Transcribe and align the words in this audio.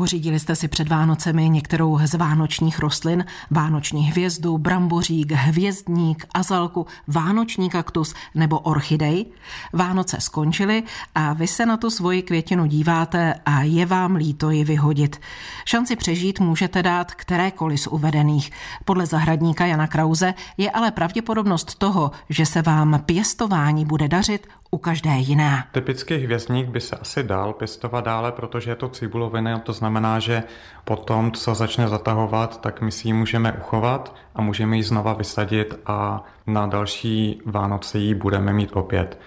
Pořídili 0.00 0.40
jste 0.40 0.56
si 0.56 0.68
před 0.68 0.88
Vánocemi 0.88 1.48
některou 1.48 1.98
z 2.04 2.14
vánočních 2.14 2.78
rostlin, 2.78 3.24
vánoční 3.50 4.02
hvězdu, 4.02 4.58
brambořík, 4.58 5.32
hvězdník, 5.32 6.26
azalku, 6.34 6.86
vánoční 7.06 7.70
kaktus 7.70 8.14
nebo 8.34 8.58
orchidej. 8.58 9.26
Vánoce 9.72 10.20
skončily 10.20 10.82
a 11.14 11.32
vy 11.32 11.46
se 11.46 11.66
na 11.66 11.76
tu 11.76 11.90
svoji 11.90 12.22
květinu 12.22 12.66
díváte 12.66 13.34
a 13.46 13.62
je 13.62 13.86
vám 13.86 14.14
líto 14.14 14.50
ji 14.50 14.64
vyhodit. 14.64 15.20
Šanci 15.64 15.96
přežít 15.96 16.40
můžete 16.40 16.82
dát 16.82 17.14
kterékoliv 17.14 17.80
z 17.80 17.86
uvedených. 17.86 18.50
Podle 18.84 19.06
zahradníka 19.06 19.66
Jana 19.66 19.86
Krause 19.86 20.34
je 20.56 20.70
ale 20.70 20.90
pravděpodobnost 20.90 21.74
toho, 21.74 22.10
že 22.28 22.46
se 22.46 22.62
vám 22.62 23.02
pěstování 23.06 23.84
bude 23.84 24.08
dařit, 24.08 24.46
u 24.70 24.78
každé 24.78 25.10
jiné. 25.10 25.64
Typický 25.72 26.16
hvězdník 26.16 26.68
by 26.68 26.80
se 26.80 26.96
asi 26.96 27.22
dál 27.22 27.52
pěstovat 27.52 28.04
dále, 28.04 28.32
protože 28.32 28.70
je 28.70 28.76
to 28.76 28.88
cibulovina, 28.88 29.58
to 29.58 29.72
znamená, 29.72 30.18
že 30.18 30.42
potom, 30.84 31.32
co 31.32 31.54
začne 31.54 31.88
zatahovat, 31.88 32.60
tak 32.60 32.80
my 32.80 32.92
si 32.92 33.08
ji 33.08 33.12
můžeme 33.12 33.52
uchovat 33.52 34.16
a 34.34 34.42
můžeme 34.42 34.76
ji 34.76 34.82
znova 34.82 35.12
vysadit 35.12 35.80
a 35.86 36.24
na 36.46 36.66
další 36.66 37.42
Vánoce 37.46 37.98
ji 37.98 38.14
budeme 38.14 38.52
mít 38.52 38.70
opět. 38.72 39.20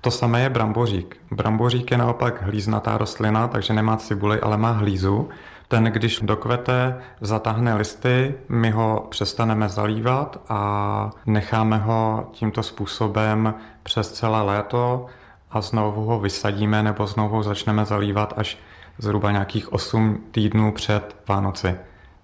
To 0.00 0.10
samé 0.10 0.42
je 0.42 0.50
brambořík. 0.50 1.16
Brambořík 1.30 1.90
je 1.90 1.98
naopak 1.98 2.42
hlíznatá 2.42 2.98
rostlina, 2.98 3.48
takže 3.48 3.72
nemá 3.74 3.96
cibuli, 3.96 4.40
ale 4.40 4.56
má 4.56 4.70
hlízu. 4.70 5.28
Ten, 5.68 5.84
když 5.84 6.20
dokvete, 6.22 6.98
zatáhne 7.20 7.74
listy, 7.74 8.34
my 8.48 8.70
ho 8.70 9.06
přestaneme 9.10 9.68
zalívat 9.68 10.40
a 10.48 11.10
necháme 11.26 11.78
ho 11.78 12.28
tímto 12.32 12.62
způsobem 12.62 13.54
přes 13.82 14.12
celé 14.12 14.42
léto 14.42 15.06
a 15.50 15.60
znovu 15.60 16.04
ho 16.04 16.20
vysadíme 16.20 16.82
nebo 16.82 17.06
znovu 17.06 17.42
začneme 17.42 17.84
zalívat 17.84 18.34
až 18.36 18.58
zhruba 18.98 19.30
nějakých 19.30 19.72
8 19.72 20.24
týdnů 20.30 20.72
před 20.72 21.16
Vánoci. 21.28 21.76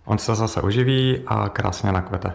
On 0.04 0.18
se 0.18 0.34
zase 0.34 0.62
oživí 0.62 1.22
a 1.26 1.48
krásně 1.48 1.92
nakvete. 1.92 2.32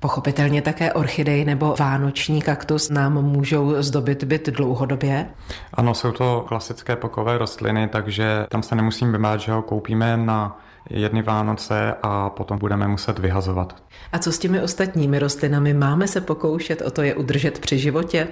Pochopitelně 0.00 0.62
také 0.62 0.92
orchidej 0.92 1.44
nebo 1.44 1.74
vánoční 1.78 2.42
kaktus 2.42 2.90
nám 2.90 3.22
můžou 3.22 3.82
zdobit 3.82 4.24
byt 4.24 4.48
dlouhodobě? 4.48 5.26
Ano, 5.74 5.94
jsou 5.94 6.12
to 6.12 6.44
klasické 6.48 6.96
pokové 6.96 7.38
rostliny, 7.38 7.88
takže 7.88 8.46
tam 8.48 8.62
se 8.62 8.74
nemusíme 8.74 9.18
bát, 9.18 9.40
že 9.40 9.52
ho 9.52 9.62
koupíme 9.62 10.16
na 10.16 10.60
jedny 10.90 11.22
Vánoce 11.22 11.94
a 12.02 12.30
potom 12.30 12.58
budeme 12.58 12.88
muset 12.88 13.18
vyhazovat. 13.18 13.76
A 14.12 14.18
co 14.18 14.32
s 14.32 14.38
těmi 14.38 14.62
ostatními 14.62 15.18
rostlinami? 15.18 15.74
Máme 15.74 16.08
se 16.08 16.20
pokoušet 16.20 16.82
o 16.82 16.90
to 16.90 17.02
je 17.02 17.14
udržet 17.14 17.58
při 17.58 17.78
životě? 17.78 18.28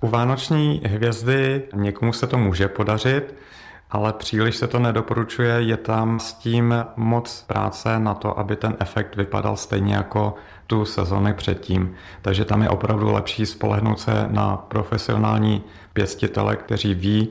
U 0.00 0.08
vánoční 0.08 0.82
hvězdy 0.84 1.62
někomu 1.74 2.12
se 2.12 2.26
to 2.26 2.38
může 2.38 2.68
podařit, 2.68 3.34
ale 3.92 4.12
příliš 4.12 4.56
se 4.56 4.66
to 4.66 4.78
nedoporučuje, 4.78 5.52
je 5.52 5.76
tam 5.76 6.20
s 6.20 6.32
tím 6.32 6.74
moc 6.96 7.44
práce 7.46 7.98
na 7.98 8.14
to, 8.14 8.38
aby 8.38 8.56
ten 8.56 8.76
efekt 8.80 9.16
vypadal 9.16 9.56
stejně 9.56 9.94
jako 9.94 10.34
tu 10.66 10.84
sezony 10.84 11.34
předtím. 11.34 11.94
Takže 12.22 12.44
tam 12.44 12.62
je 12.62 12.68
opravdu 12.68 13.12
lepší 13.12 13.46
spolehnout 13.46 14.00
se 14.00 14.26
na 14.30 14.56
profesionální 14.56 15.62
pěstitele, 15.92 16.56
kteří 16.56 16.94
ví, 16.94 17.28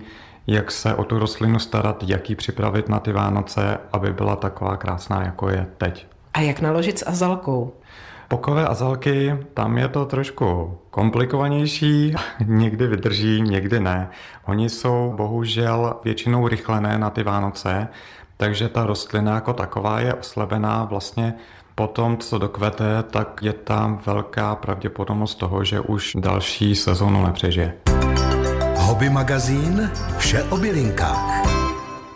jak 0.47 0.71
se 0.71 0.95
o 0.95 1.03
tu 1.03 1.19
rostlinu 1.19 1.59
starat, 1.59 2.03
jak 2.07 2.29
ji 2.29 2.35
připravit 2.35 2.89
na 2.89 2.99
ty 2.99 3.11
Vánoce, 3.11 3.77
aby 3.93 4.13
byla 4.13 4.35
taková 4.35 4.77
krásná, 4.77 5.23
jako 5.23 5.49
je 5.49 5.67
teď. 5.77 6.07
A 6.33 6.41
jak 6.41 6.61
naložit 6.61 6.99
s 6.99 7.07
azalkou? 7.07 7.73
Pokové 8.31 8.67
azalky, 8.67 9.37
tam 9.53 9.77
je 9.77 9.87
to 9.87 10.05
trošku 10.05 10.77
komplikovanější, 10.89 12.15
někdy 12.45 12.87
vydrží, 12.87 13.41
někdy 13.41 13.79
ne. 13.79 14.09
Oni 14.45 14.69
jsou 14.69 15.13
bohužel 15.17 15.93
většinou 16.03 16.47
rychlené 16.47 16.97
na 16.97 17.09
ty 17.09 17.23
Vánoce, 17.23 17.87
takže 18.37 18.69
ta 18.69 18.85
rostlina 18.85 19.35
jako 19.35 19.53
taková 19.53 19.99
je 19.99 20.13
oslabená 20.13 20.83
vlastně 20.83 21.33
Potom, 21.75 22.17
co 22.17 22.37
dokvete, 22.37 23.03
tak 23.03 23.39
je 23.41 23.53
tam 23.53 24.01
velká 24.05 24.55
pravděpodobnost 24.55 25.35
toho, 25.35 25.63
že 25.63 25.79
už 25.79 26.11
další 26.19 26.75
sezónu 26.75 27.25
nepřežije. 27.25 27.73
Hobby 28.75 29.09
magazín 29.09 29.91
Vše 30.17 30.43
o 30.43 30.57
bylinkách. 30.57 31.60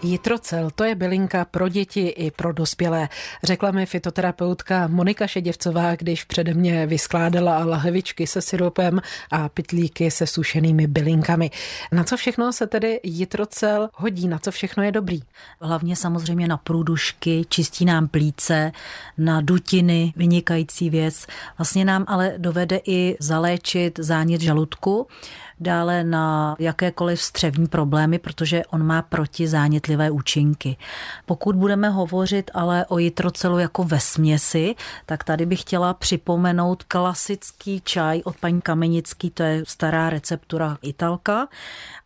Jitrocel, 0.03 0.69
to 0.75 0.83
je 0.83 0.95
bylinka 0.95 1.45
pro 1.45 1.69
děti 1.69 2.07
i 2.07 2.31
pro 2.31 2.53
dospělé, 2.53 3.09
řekla 3.44 3.72
mi 3.72 3.85
fitoterapeutka 3.85 4.88
Monika 4.88 5.28
Šeděvcová, 5.28 5.95
když 5.95 6.23
přede 6.23 6.53
mě 6.53 6.88
vyskládala 6.88 7.66
lahvičky 7.66 8.28
se 8.28 8.41
syropem 8.41 9.01
a 9.31 9.50
pitlíky 9.50 10.11
se 10.11 10.28
sušenými 10.28 10.88
bylinkami. 10.88 11.51
Na 11.91 12.03
co 12.03 12.17
všechno 12.17 12.53
se 12.53 12.67
tedy 12.67 13.00
jitrocel 13.03 13.89
hodí, 13.94 14.28
na 14.28 14.39
co 14.39 14.51
všechno 14.51 14.83
je 14.83 14.91
dobrý? 14.91 15.19
Hlavně 15.61 15.95
samozřejmě 15.95 16.47
na 16.47 16.57
průdušky, 16.57 17.45
čistí 17.50 17.85
nám 17.85 18.07
plíce, 18.07 18.72
na 19.17 19.41
dutiny, 19.41 20.13
vynikající 20.16 20.89
věc. 20.89 21.27
Vlastně 21.57 21.85
nám 21.85 22.06
ale 22.07 22.33
dovede 22.38 22.79
i 22.85 23.17
zaléčit 23.19 24.00
zánět 24.00 24.41
žaludku, 24.41 25.07
dále 25.60 26.04
na 26.04 26.56
jakékoliv 26.60 27.22
střevní 27.22 27.68
problémy, 27.68 28.20
protože 28.20 28.64
on 28.66 28.84
má 28.84 29.02
protizánětlivé 29.02 30.12
účinky. 30.12 30.78
Pokud 31.26 31.56
budeme 31.56 31.90
hovořit 31.90 32.52
ale 32.54 32.86
o 32.86 32.98
jitrocelu 32.98 33.60
jako 33.60 33.84
ve 33.84 34.00
směsi, 34.00 34.76
tak 35.06 35.24
tady 35.24 35.46
bych 35.46 35.62
chtěla 35.62 35.94
připomenout 35.94 36.84
klasický 36.84 37.82
čaj 37.82 38.22
od 38.26 38.38
paní 38.38 38.62
Kamenický, 38.62 39.30
to 39.30 39.44
je 39.44 39.64
stará 39.68 40.10
receptura 40.10 40.78
Italka. 40.82 41.48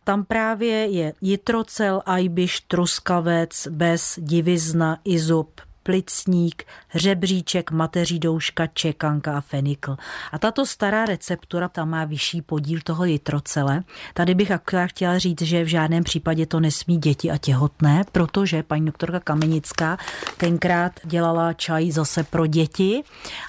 Tam 0.04 0.24
právě 0.24 0.86
je 0.86 1.12
jitrocel, 1.20 2.02
ajbiš, 2.06 2.60
truskavec, 2.60 3.68
bez, 3.70 4.18
divizna, 4.22 4.98
izop, 5.04 5.60
plicník, 5.90 6.64
hřebříček, 6.88 7.70
mateří 7.70 8.18
douška, 8.18 8.66
čekanka 8.66 9.36
a 9.36 9.40
fenikl. 9.40 9.96
A 10.32 10.38
tato 10.38 10.66
stará 10.66 11.04
receptura 11.04 11.68
tam 11.68 11.90
má 11.90 12.04
vyšší 12.04 12.42
podíl 12.42 12.80
toho 12.84 13.04
jitrocele. 13.04 13.82
Tady 14.14 14.34
bych 14.34 14.50
akorát 14.50 14.86
chtěla 14.86 15.18
říct, 15.18 15.42
že 15.42 15.64
v 15.64 15.66
žádném 15.66 16.04
případě 16.04 16.46
to 16.46 16.60
nesmí 16.60 16.98
děti 16.98 17.30
a 17.30 17.38
těhotné, 17.38 18.04
protože 18.12 18.62
paní 18.62 18.86
doktorka 18.86 19.20
Kamenická 19.20 19.98
tenkrát 20.36 20.92
dělala 21.04 21.52
čaj 21.52 21.90
zase 21.90 22.24
pro 22.24 22.46
děti 22.46 23.02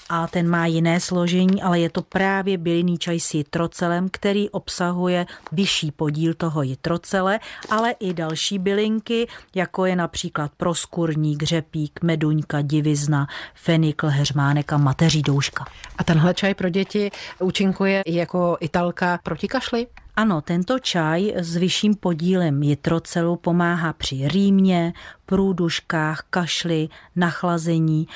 a 0.10 0.28
ten 0.28 0.50
má 0.50 0.66
jiné 0.66 1.00
složení, 1.00 1.62
ale 1.62 1.80
je 1.80 1.90
to 1.90 2.02
právě 2.02 2.58
bylinný 2.58 2.98
čaj 2.98 3.20
s 3.20 3.34
jitrocelem, 3.34 4.10
který 4.12 4.50
obsahuje 4.50 5.26
vyšší 5.52 5.92
podíl 5.92 6.34
toho 6.34 6.62
jitrocele, 6.62 7.40
ale 7.70 7.92
i 8.00 8.14
další 8.14 8.60
bylinky, 8.60 9.28
jako 9.56 9.86
je 9.86 9.96
například 9.96 10.52
proskurník, 10.58 11.44
řepík, 11.44 12.00
meduňka, 12.32 12.62
divizna, 12.62 13.28
fenikl, 13.56 14.08
heřmánek 14.08 14.74
a 14.74 14.78
mateří 14.78 15.22
douška. 15.22 15.66
A 15.98 16.04
tenhle 16.04 16.34
čaj 16.34 16.54
pro 16.54 16.70
děti 16.70 17.12
účinkuje 17.40 18.04
jako 18.08 18.58
italka 18.60 19.20
proti 19.24 19.48
kašli? 19.48 19.88
Ano, 20.16 20.42
tento 20.42 20.80
čaj 20.80 21.34
s 21.36 21.56
vyšším 21.56 21.96
podílem 21.96 22.64
jitrocelu 22.64 23.36
pomáhá 23.36 23.94
při 23.94 24.28
rýmě, 24.28 24.94
průduškách, 25.26 26.24
kašli, 26.30 26.90
nachlazení 27.16 28.08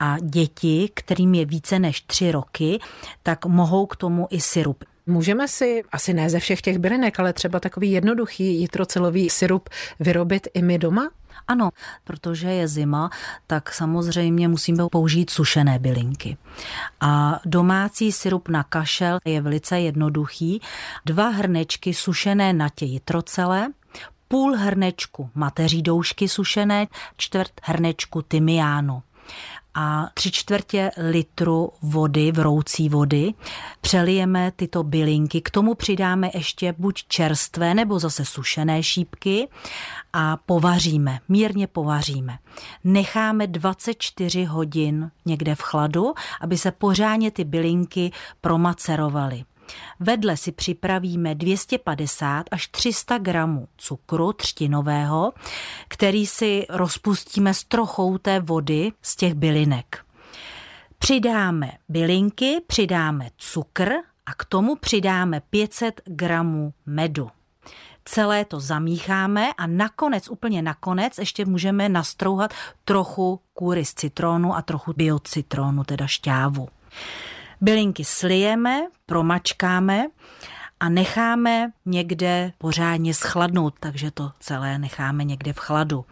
a 0.00 0.16
děti, 0.20 0.90
kterým 0.94 1.34
je 1.34 1.44
více 1.44 1.78
než 1.78 2.00
tři 2.00 2.32
roky, 2.32 2.78
tak 3.22 3.46
mohou 3.46 3.86
k 3.86 3.96
tomu 3.96 4.26
i 4.30 4.40
syrup. 4.40 4.84
Můžeme 5.06 5.48
si, 5.48 5.82
asi 5.92 6.14
ne 6.14 6.30
ze 6.30 6.40
všech 6.40 6.60
těch 6.60 6.78
bylinek, 6.78 7.20
ale 7.20 7.32
třeba 7.32 7.60
takový 7.60 7.92
jednoduchý 7.92 8.60
jitrocelový 8.60 9.30
syrup 9.30 9.68
vyrobit 10.00 10.48
i 10.54 10.62
my 10.62 10.78
doma? 10.78 11.10
Ano, 11.48 11.70
protože 12.04 12.48
je 12.48 12.68
zima, 12.68 13.10
tak 13.46 13.72
samozřejmě 13.74 14.48
musíme 14.48 14.84
použít 14.92 15.30
sušené 15.30 15.78
bylinky. 15.78 16.36
A 17.00 17.40
domácí 17.44 18.12
syrup 18.12 18.48
na 18.48 18.62
kašel 18.62 19.18
je 19.24 19.40
velice 19.40 19.80
jednoduchý. 19.80 20.60
Dva 21.06 21.28
hrnečky 21.28 21.94
sušené 21.94 22.52
natě 22.52 22.84
jitrocele, 22.84 23.66
půl 24.28 24.56
hrnečku 24.56 25.30
mateří 25.34 25.82
doušky 25.82 26.28
sušené, 26.28 26.86
čtvrt 27.16 27.52
hrnečku 27.62 28.22
tymiánu 28.22 29.02
a 29.80 30.08
tři 30.14 30.30
čtvrtě 30.30 30.90
litru 31.10 31.72
vody, 31.82 32.32
vroucí 32.32 32.88
vody. 32.88 33.34
Přelijeme 33.80 34.52
tyto 34.56 34.82
bylinky, 34.82 35.40
k 35.40 35.50
tomu 35.50 35.74
přidáme 35.74 36.30
ještě 36.34 36.74
buď 36.78 37.04
čerstvé 37.08 37.74
nebo 37.74 37.98
zase 37.98 38.24
sušené 38.24 38.82
šípky 38.82 39.48
a 40.12 40.36
povaříme, 40.36 41.18
mírně 41.28 41.66
povaříme. 41.66 42.38
Necháme 42.84 43.46
24 43.46 44.44
hodin 44.44 45.10
někde 45.26 45.54
v 45.54 45.62
chladu, 45.62 46.14
aby 46.40 46.58
se 46.58 46.70
pořádně 46.72 47.30
ty 47.30 47.44
bylinky 47.44 48.10
promacerovaly. 48.40 49.44
Vedle 50.00 50.36
si 50.36 50.52
připravíme 50.52 51.34
250 51.34 52.46
až 52.50 52.68
300 52.68 53.18
gramů 53.18 53.68
cukru 53.76 54.32
třtinového, 54.32 55.32
který 55.88 56.26
si 56.26 56.66
rozpustíme 56.68 57.54
s 57.54 57.64
trochou 57.64 58.18
té 58.18 58.40
vody 58.40 58.92
z 59.02 59.16
těch 59.16 59.34
bylinek. 59.34 60.04
Přidáme 60.98 61.72
bylinky, 61.88 62.56
přidáme 62.66 63.28
cukr 63.36 63.92
a 64.26 64.34
k 64.34 64.44
tomu 64.44 64.76
přidáme 64.76 65.40
500 65.50 66.00
gramů 66.04 66.74
medu. 66.86 67.30
celé 68.04 68.44
to 68.44 68.60
zamícháme 68.60 69.52
a 69.52 69.66
nakonec, 69.66 70.28
úplně 70.28 70.62
nakonec, 70.62 71.18
ještě 71.18 71.44
můžeme 71.44 71.88
nastrouhat 71.88 72.54
trochu 72.84 73.40
kůry 73.54 73.84
z 73.84 73.94
citronu 73.94 74.54
a 74.54 74.62
trochu 74.62 74.92
biocitronu, 74.92 75.84
teda 75.84 76.06
šťávu. 76.06 76.68
Bylinky 77.60 78.04
slijeme, 78.04 78.86
promačkáme 79.06 80.06
a 80.80 80.88
necháme 80.88 81.72
někde 81.86 82.52
pořádně 82.58 83.14
schladnout, 83.14 83.74
takže 83.80 84.10
to 84.10 84.32
celé 84.40 84.78
necháme 84.78 85.24
někde 85.24 85.52
v 85.52 85.58
chladu. 85.58 86.04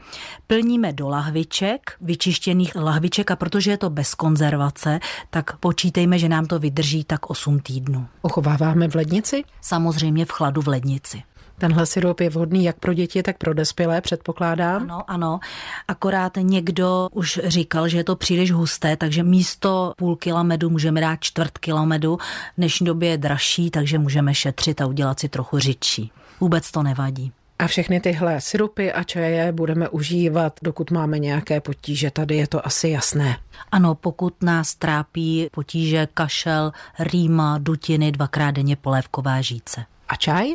Plníme 0.47 0.93
do 0.93 1.09
lahviček, 1.09 1.97
vyčištěných 2.01 2.77
lahviček 2.77 3.31
a 3.31 3.37
protože 3.37 3.71
je 3.71 3.79
to 3.79 3.91
bez 3.91 4.15
konzervace, 4.15 5.01
tak 5.31 5.57
počítejme, 5.57 6.19
že 6.19 6.29
nám 6.29 6.47
to 6.47 6.59
vydrží 6.59 7.05
tak 7.05 7.31
8 7.31 7.61
týdnů. 7.61 8.07
Uchováváme 8.23 8.89
v 8.89 8.95
lednici? 8.95 9.45
Samozřejmě 9.61 10.25
v 10.25 10.31
chladu 10.31 10.63
v 10.63 10.69
lednici. 10.69 11.23
Tenhle 11.59 11.87
syrup 11.87 12.21
je 12.21 12.31
vhodný 12.31 12.65
jak 12.65 12.79
pro 12.79 12.95
děti, 12.95 13.23
tak 13.23 13.39
pro 13.39 13.55
dospělé, 13.55 14.01
předpokládám. 14.01 14.83
Ano, 14.83 15.11
ano. 15.11 15.41
Akorát 15.89 16.33
někdo 16.41 17.09
už 17.13 17.41
říkal, 17.45 17.89
že 17.89 17.97
je 17.97 18.05
to 18.05 18.17
příliš 18.17 18.53
husté, 18.53 18.97
takže 18.97 19.23
místo 19.23 19.93
půl 19.97 20.17
kila 20.17 20.43
medu 20.43 20.71
můžeme 20.71 21.01
dát 21.01 21.17
čtvrt 21.21 21.59
kila 21.59 21.85
medu. 21.85 22.17
V 22.17 22.57
dnešní 22.57 22.87
době 22.87 23.09
je 23.09 23.19
dražší, 23.19 23.71
takže 23.71 23.99
můžeme 23.99 24.35
šetřit 24.35 24.81
a 24.81 24.87
udělat 24.87 25.21
si 25.21 25.29
trochu 25.29 25.59
řidší. 25.59 26.13
Vůbec 26.41 26.71
to 26.71 26.83
nevadí. 26.83 27.33
A 27.59 27.67
všechny 27.67 28.01
tyhle 28.01 28.41
syrupy 28.41 28.93
a 28.93 29.03
čaje 29.03 29.53
budeme 29.53 29.89
užívat, 29.89 30.53
dokud 30.63 30.91
máme 30.91 31.19
nějaké 31.19 31.61
potíže. 31.61 32.11
Tady 32.11 32.37
je 32.37 32.47
to 32.47 32.67
asi 32.67 32.89
jasné. 32.89 33.37
Ano, 33.73 33.95
pokud 33.95 34.43
nás 34.43 34.75
trápí 34.75 35.49
potíže 35.53 36.09
kašel, 36.15 36.73
rýma, 36.99 37.59
dutiny, 37.59 38.13
dvakrát 38.13 38.51
denně 38.51 38.77
polévková 38.77 39.41
žíce. 39.41 39.85
A 40.09 40.17
čaj? 40.17 40.55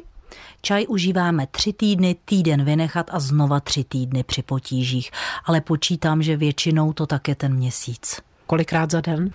Čaj 0.61 0.85
užíváme 0.89 1.47
tři 1.51 1.73
týdny, 1.73 2.15
týden 2.25 2.65
vynechat 2.65 3.07
a 3.13 3.19
znova 3.19 3.59
tři 3.59 3.83
týdny 3.83 4.23
při 4.23 4.41
potížích, 4.41 5.11
ale 5.45 5.61
počítám, 5.61 6.23
že 6.23 6.37
většinou 6.37 6.93
to 6.93 7.07
také 7.07 7.35
ten 7.35 7.53
měsíc. 7.53 8.21
Kolikrát 8.51 8.91
za 8.91 9.01
den? 9.01 9.29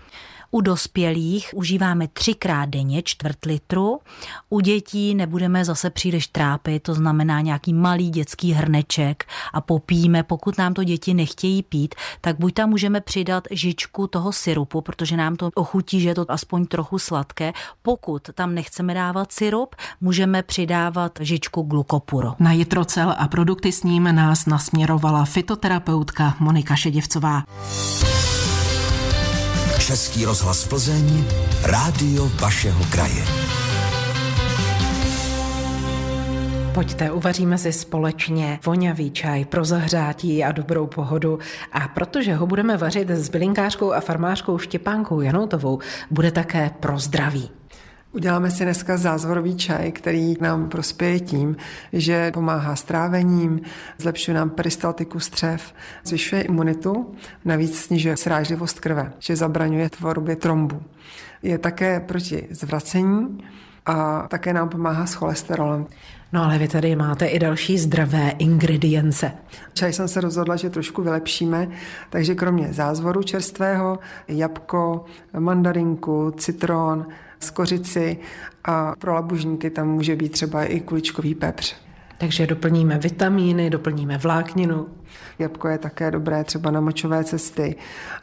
U 0.50 0.60
dospělých 0.60 1.50
užíváme 1.54 2.08
třikrát 2.08 2.68
denně 2.68 3.02
čtvrt 3.02 3.44
litru. 3.44 3.98
U 4.48 4.60
dětí 4.60 5.14
nebudeme 5.14 5.64
zase 5.64 5.90
příliš 5.90 6.26
trápit, 6.26 6.82
to 6.82 6.94
znamená 6.94 7.40
nějaký 7.40 7.72
malý 7.72 8.10
dětský 8.10 8.52
hrneček 8.52 9.24
a 9.52 9.60
popijeme. 9.60 10.22
Pokud 10.22 10.58
nám 10.58 10.74
to 10.74 10.84
děti 10.84 11.14
nechtějí 11.14 11.62
pít, 11.62 11.94
tak 12.20 12.38
buď 12.38 12.54
tam 12.54 12.70
můžeme 12.70 13.00
přidat 13.00 13.44
žičku 13.50 14.06
toho 14.06 14.32
syrupu, 14.32 14.80
protože 14.80 15.16
nám 15.16 15.36
to 15.36 15.50
ochutí, 15.54 16.00
že 16.00 16.08
je 16.08 16.14
to 16.14 16.24
aspoň 16.28 16.66
trochu 16.66 16.98
sladké. 16.98 17.52
Pokud 17.82 18.22
tam 18.34 18.54
nechceme 18.54 18.94
dávat 18.94 19.32
syrup, 19.32 19.76
můžeme 20.00 20.42
přidávat 20.42 21.18
žičku 21.20 21.62
glukopuro. 21.62 22.34
Na 22.38 22.52
jitrocel 22.52 23.14
a 23.18 23.28
produkty 23.28 23.72
s 23.72 23.82
ním 23.82 24.04
nás 24.16 24.46
nasměrovala 24.46 25.24
fitoterapeutka 25.24 26.34
Monika 26.40 26.76
Šedivcová. 26.76 27.42
Český 29.78 30.24
rozhlas 30.24 30.68
Plzeň, 30.68 31.24
rádio 31.62 32.30
vašeho 32.40 32.84
kraje. 32.90 33.24
Pojďte, 36.74 37.10
uvaříme 37.10 37.58
si 37.58 37.72
společně 37.72 38.58
voňavý 38.66 39.10
čaj 39.10 39.44
pro 39.44 39.64
zahřátí 39.64 40.44
a 40.44 40.52
dobrou 40.52 40.86
pohodu. 40.86 41.38
A 41.72 41.88
protože 41.88 42.34
ho 42.34 42.46
budeme 42.46 42.76
vařit 42.76 43.10
s 43.10 43.28
bylinkářkou 43.28 43.92
a 43.92 44.00
farmářkou 44.00 44.58
Štěpánkou 44.58 45.20
Janoutovou, 45.20 45.78
bude 46.10 46.30
také 46.30 46.70
pro 46.80 46.98
zdraví. 46.98 47.50
Uděláme 48.16 48.50
si 48.50 48.64
dneska 48.64 48.96
zázvorový 48.96 49.56
čaj, 49.56 49.92
který 49.92 50.34
nám 50.40 50.68
prospěje 50.68 51.20
tím, 51.20 51.56
že 51.92 52.32
pomáhá 52.32 52.76
s 52.76 52.82
trávením, 52.82 53.60
zlepšuje 53.98 54.34
nám 54.34 54.50
peristaltiku 54.50 55.20
střev, 55.20 55.74
zvyšuje 56.04 56.42
imunitu, 56.42 57.14
navíc 57.44 57.78
snižuje 57.78 58.16
srážlivost 58.16 58.80
krve, 58.80 59.12
že 59.18 59.36
zabraňuje 59.36 59.90
tvorbě 59.90 60.36
trombu. 60.36 60.82
Je 61.42 61.58
také 61.58 62.00
proti 62.00 62.48
zvracení 62.50 63.44
a 63.86 64.26
také 64.28 64.52
nám 64.52 64.68
pomáhá 64.68 65.06
s 65.06 65.14
cholesterolem. 65.14 65.86
No 66.32 66.44
ale 66.44 66.58
vy 66.58 66.68
tady 66.68 66.96
máte 66.96 67.26
i 67.26 67.38
další 67.38 67.78
zdravé 67.78 68.30
ingredience. 68.38 69.32
Čaj 69.74 69.92
jsem 69.92 70.08
se 70.08 70.20
rozhodla, 70.20 70.56
že 70.56 70.70
trošku 70.70 71.02
vylepšíme, 71.02 71.68
takže 72.10 72.34
kromě 72.34 72.72
zázvoru 72.72 73.22
čerstvého, 73.22 73.98
jabko, 74.28 75.04
mandarinku, 75.38 76.32
citron, 76.36 77.06
skořici 77.40 78.18
a 78.64 78.94
pro 78.98 79.14
labužníky 79.14 79.70
tam 79.70 79.88
může 79.88 80.16
být 80.16 80.32
třeba 80.32 80.64
i 80.64 80.80
kuličkový 80.80 81.34
pepř. 81.34 81.76
Takže 82.18 82.46
doplníme 82.46 82.98
vitamíny, 82.98 83.70
doplníme 83.70 84.18
vlákninu. 84.18 84.86
Jabko 85.38 85.68
je 85.68 85.78
také 85.78 86.10
dobré 86.10 86.44
třeba 86.44 86.70
na 86.70 86.80
močové 86.80 87.24
cesty 87.24 87.76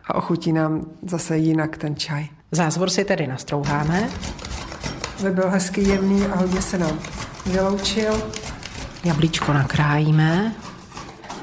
a 0.05 0.15
ochutí 0.15 0.53
nám 0.53 0.85
zase 1.07 1.37
jinak 1.37 1.77
ten 1.77 1.95
čaj. 1.95 2.27
Zázvor 2.51 2.89
si 2.89 3.05
tedy 3.05 3.27
nastrouháme. 3.27 4.09
Aby 5.19 5.31
byl 5.31 5.49
hezký, 5.49 5.87
jemný 5.87 6.25
a 6.25 6.37
hodně 6.37 6.61
se 6.61 6.77
nám 6.77 6.99
vyloučil. 7.45 8.13
Jablíčko 9.03 9.53
nakrájíme. 9.53 10.55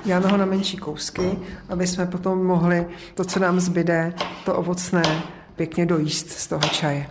Dáme 0.06 0.28
ho 0.28 0.36
na 0.36 0.44
menší 0.44 0.76
kousky, 0.76 1.38
aby 1.68 1.86
jsme 1.86 2.06
potom 2.06 2.46
mohli 2.46 2.86
to, 3.14 3.24
co 3.24 3.38
nám 3.38 3.60
zbyde, 3.60 4.14
to 4.44 4.54
ovocné, 4.54 5.02
pěkně 5.56 5.86
dojíst 5.86 6.30
z 6.30 6.46
toho 6.46 6.60
čaje. 6.60 7.06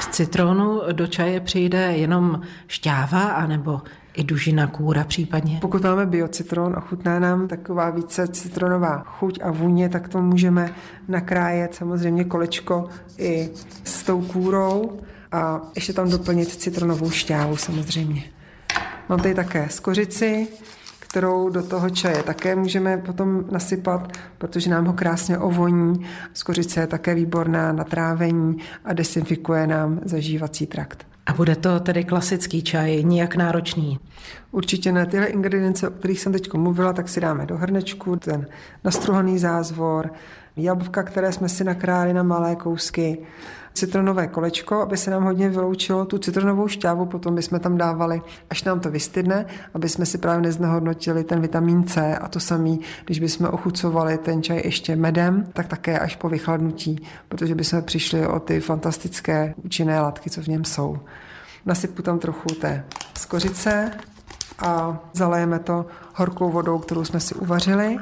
Z 0.00 0.08
citronu 0.08 0.80
do 0.92 1.06
čaje 1.06 1.40
přijde 1.40 1.78
jenom 1.78 2.40
šťáva 2.68 3.22
anebo 3.22 3.80
i 4.14 4.24
dužina 4.24 4.66
kůra 4.66 5.04
případně. 5.04 5.58
Pokud 5.60 5.82
máme 5.82 6.06
biocitron 6.06 6.74
a 6.76 6.80
chutná 6.80 7.18
nám 7.18 7.48
taková 7.48 7.90
více 7.90 8.28
citronová 8.28 9.02
chuť 9.06 9.38
a 9.42 9.50
vůně, 9.50 9.88
tak 9.88 10.08
to 10.08 10.22
můžeme 10.22 10.74
nakrájet 11.08 11.74
samozřejmě 11.74 12.24
kolečko 12.24 12.88
i 13.18 13.50
s 13.84 14.02
tou 14.02 14.20
kůrou 14.22 15.00
a 15.34 15.60
ještě 15.74 15.92
tam 15.92 16.10
doplnit 16.10 16.48
citronovou 16.48 17.10
šťávu 17.10 17.56
samozřejmě. 17.56 18.22
Mám 19.08 19.20
tady 19.20 19.34
také 19.34 19.68
skořici, 19.70 20.48
kterou 20.98 21.48
do 21.48 21.62
toho 21.62 21.90
čaje 21.90 22.22
také 22.22 22.56
můžeme 22.56 22.96
potom 22.96 23.44
nasypat, 23.50 24.12
protože 24.38 24.70
nám 24.70 24.86
ho 24.86 24.92
krásně 24.92 25.38
ovoní. 25.38 26.06
Skořice 26.32 26.80
je 26.80 26.86
také 26.86 27.14
výborná 27.14 27.72
na 27.72 27.84
trávení 27.84 28.56
a 28.84 28.92
desinfikuje 28.92 29.66
nám 29.66 30.00
zažívací 30.04 30.66
trakt. 30.66 31.06
A 31.26 31.32
bude 31.32 31.56
to 31.56 31.80
tedy 31.80 32.04
klasický 32.04 32.62
čaj, 32.62 33.04
nijak 33.04 33.36
náročný? 33.36 33.98
Určitě 34.50 34.92
ne. 34.92 35.06
Tyhle 35.06 35.26
ingredience, 35.26 35.88
o 35.88 35.90
kterých 35.90 36.20
jsem 36.20 36.32
teď 36.32 36.52
mluvila, 36.52 36.92
tak 36.92 37.08
si 37.08 37.20
dáme 37.20 37.46
do 37.46 37.56
hrnečku, 37.56 38.16
ten 38.16 38.46
nastruhaný 38.84 39.38
zázvor, 39.38 40.10
jablka, 40.56 41.02
které 41.02 41.32
jsme 41.32 41.48
si 41.48 41.64
nakráli 41.64 42.12
na 42.12 42.22
malé 42.22 42.56
kousky, 42.56 43.18
citronové 43.74 44.26
kolečko, 44.26 44.80
aby 44.80 44.96
se 44.96 45.10
nám 45.10 45.24
hodně 45.24 45.48
vyloučilo 45.48 46.04
tu 46.04 46.18
citronovou 46.18 46.68
šťávu, 46.68 47.06
potom 47.06 47.34
bychom 47.34 47.60
tam 47.60 47.76
dávali, 47.76 48.22
až 48.50 48.64
nám 48.64 48.80
to 48.80 48.90
vystydne, 48.90 49.46
aby 49.74 49.88
jsme 49.88 50.06
si 50.06 50.18
právě 50.18 50.42
neznehodnotili 50.42 51.24
ten 51.24 51.40
vitamin 51.40 51.84
C 51.84 52.16
a 52.16 52.28
to 52.28 52.40
samý, 52.40 52.80
když 53.04 53.20
bychom 53.20 53.46
ochucovali 53.46 54.18
ten 54.18 54.42
čaj 54.42 54.60
ještě 54.64 54.96
medem, 54.96 55.46
tak 55.52 55.66
také 55.66 55.98
až 55.98 56.16
po 56.16 56.28
vychladnutí, 56.28 57.06
protože 57.28 57.54
bychom 57.54 57.82
přišli 57.82 58.26
o 58.26 58.40
ty 58.40 58.60
fantastické 58.60 59.54
účinné 59.64 60.00
látky, 60.00 60.30
co 60.30 60.42
v 60.42 60.46
něm 60.46 60.64
jsou. 60.64 60.98
Nasypu 61.66 62.02
tam 62.02 62.18
trochu 62.18 62.48
té 62.48 62.84
skořice 63.18 63.90
a 64.58 64.98
zalejeme 65.12 65.58
to 65.58 65.86
horkou 66.14 66.50
vodou, 66.50 66.78
kterou 66.78 67.04
jsme 67.04 67.20
si 67.20 67.34
uvařili 67.34 67.98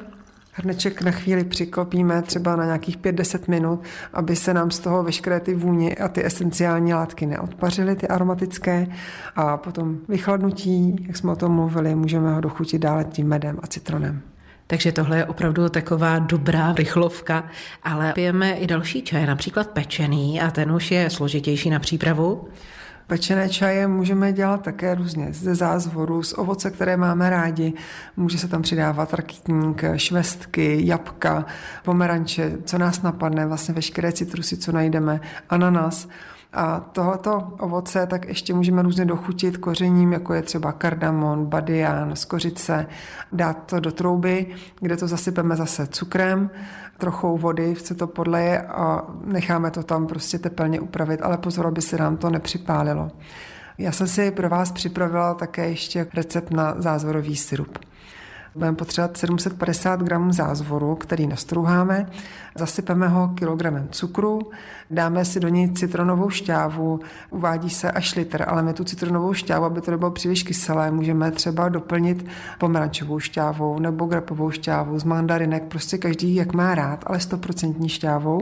Hrneček 0.55 1.03
na 1.03 1.11
chvíli 1.11 1.45
přiklopíme 1.45 2.23
třeba 2.23 2.57
na 2.57 2.65
nějakých 2.65 2.99
5-10 2.99 3.41
minut, 3.49 3.83
aby 4.13 4.37
se 4.37 4.55
nám 4.55 4.71
z 4.71 4.79
toho 4.79 5.03
veškeré 5.03 5.41
ty 5.41 5.55
vůně 5.55 5.95
a 5.95 6.09
ty 6.09 6.27
esenciální 6.27 6.95
látky 6.95 7.27
neodpařily, 7.27 7.97
ty 7.97 8.09
aromatické. 8.09 8.87
A 9.37 9.57
potom 9.57 9.99
vychladnutí, 10.09 11.05
jak 11.07 11.17
jsme 11.17 11.33
o 11.33 11.37
tom 11.37 11.53
mluvili, 11.53 11.95
můžeme 11.95 12.35
ho 12.35 12.41
dochutit 12.41 12.83
dále 12.83 13.05
tím 13.05 13.29
medem 13.29 13.59
a 13.63 13.67
citronem. 13.67 14.21
Takže 14.67 14.93
tohle 14.93 15.17
je 15.17 15.25
opravdu 15.25 15.69
taková 15.69 16.19
dobrá 16.19 16.73
rychlovka, 16.73 17.45
ale 17.83 18.13
pijeme 18.13 18.53
i 18.53 18.67
další 18.67 19.03
čaj, 19.03 19.27
například 19.27 19.71
pečený 19.71 20.41
a 20.41 20.51
ten 20.51 20.73
už 20.73 20.91
je 20.91 21.11
složitější 21.11 21.71
na 21.71 21.79
přípravu. 21.79 22.49
Pečené 23.13 23.49
čaje 23.49 23.87
můžeme 23.89 24.33
dělat 24.33 24.63
také 24.63 24.95
různě 24.95 25.29
ze 25.31 25.55
zázvoru, 25.55 26.23
z 26.23 26.33
ovoce, 26.33 26.71
které 26.71 26.97
máme 26.97 27.31
rádi. 27.31 27.73
Může 28.17 28.39
se 28.39 28.49
tam 28.49 28.63
přidávat 28.63 29.15
rakitník, 29.15 29.85
švestky, 29.97 30.87
jabka, 30.87 31.47
pomeranče, 31.85 32.53
co 32.65 32.79
nás 32.79 33.03
napadne, 33.03 33.47
vlastně 33.47 33.75
veškeré 33.75 34.13
citrusy, 34.13 34.57
co 34.57 34.73
najdeme, 34.73 35.21
ananas. 35.51 36.09
A 36.53 36.81
tohoto 36.81 37.53
ovoce 37.59 38.07
tak 38.07 38.29
ještě 38.29 38.55
můžeme 38.55 38.83
různě 38.83 39.05
dochutit 39.05 39.57
kořením, 39.57 40.13
jako 40.13 40.35
je 40.35 40.43
třeba 40.43 40.73
kardamon, 40.73 41.47
badian, 41.47 42.17
skořice, 42.17 42.87
dát 43.33 43.55
to 43.67 43.81
do 43.81 43.93
trouby, 43.93 44.47
kde 44.81 44.97
to 44.97 45.09
zasypeme 45.09 45.57
zase 45.57 45.87
cukrem, 45.87 46.51
trochou 46.99 47.39
vody, 47.39 47.77
se 47.77 47.95
to 47.95 48.07
podleje 48.07 48.63
a 48.63 49.03
necháme 49.25 49.71
to 49.71 49.83
tam 49.83 50.07
prostě 50.07 50.39
tepelně 50.39 50.81
upravit, 50.81 51.23
ale 51.23 51.39
pozor, 51.39 51.67
aby 51.67 51.83
se 51.83 51.97
nám 51.97 52.17
to 52.17 52.31
nepřipálilo. 52.31 53.11
Já 53.79 53.93
jsem 53.93 54.07
si 54.07 54.31
pro 54.31 54.49
vás 54.49 54.73
připravila 54.73 55.35
také 55.35 55.69
ještě 55.69 56.07
recept 56.15 56.51
na 56.51 56.75
zázvorový 56.79 57.37
syrup. 57.37 57.79
Budeme 58.55 58.77
potřebovat 58.77 59.17
750 59.17 60.03
gramů 60.03 60.33
zázvoru, 60.33 60.95
který 60.95 61.27
nastruháme, 61.27 62.07
zasypeme 62.55 63.09
ho 63.09 63.29
kilogramem 63.29 63.89
cukru, 63.91 64.41
dáme 64.91 65.25
si 65.25 65.41
do 65.41 65.49
něj 65.49 65.73
citronovou 65.73 66.31
šťávu, 66.31 67.01
uvádí 67.31 67.71
se 67.71 67.91
až 67.91 68.15
litr, 68.15 68.45
ale 68.49 68.63
my 68.63 68.73
tu 68.73 68.85
citronovou 68.85 69.35
šťávu, 69.35 69.65
aby 69.65 69.81
to 69.81 69.91
nebylo 69.91 70.11
příliš 70.11 70.43
kyselé, 70.43 70.91
můžeme 70.91 71.31
třeba 71.31 71.69
doplnit 71.69 72.27
pomerančovou 72.59 73.21
šťávou 73.21 73.79
nebo 73.79 74.07
grapovou 74.07 74.51
šťávou 74.51 74.99
z 74.99 75.05
mandarinek, 75.05 75.65
prostě 75.65 75.99
každý 75.99 76.35
jak 76.35 76.53
má 76.53 76.75
rád, 76.75 77.05
ale 77.07 77.19
100% 77.19 77.89
šťávou, 77.89 78.41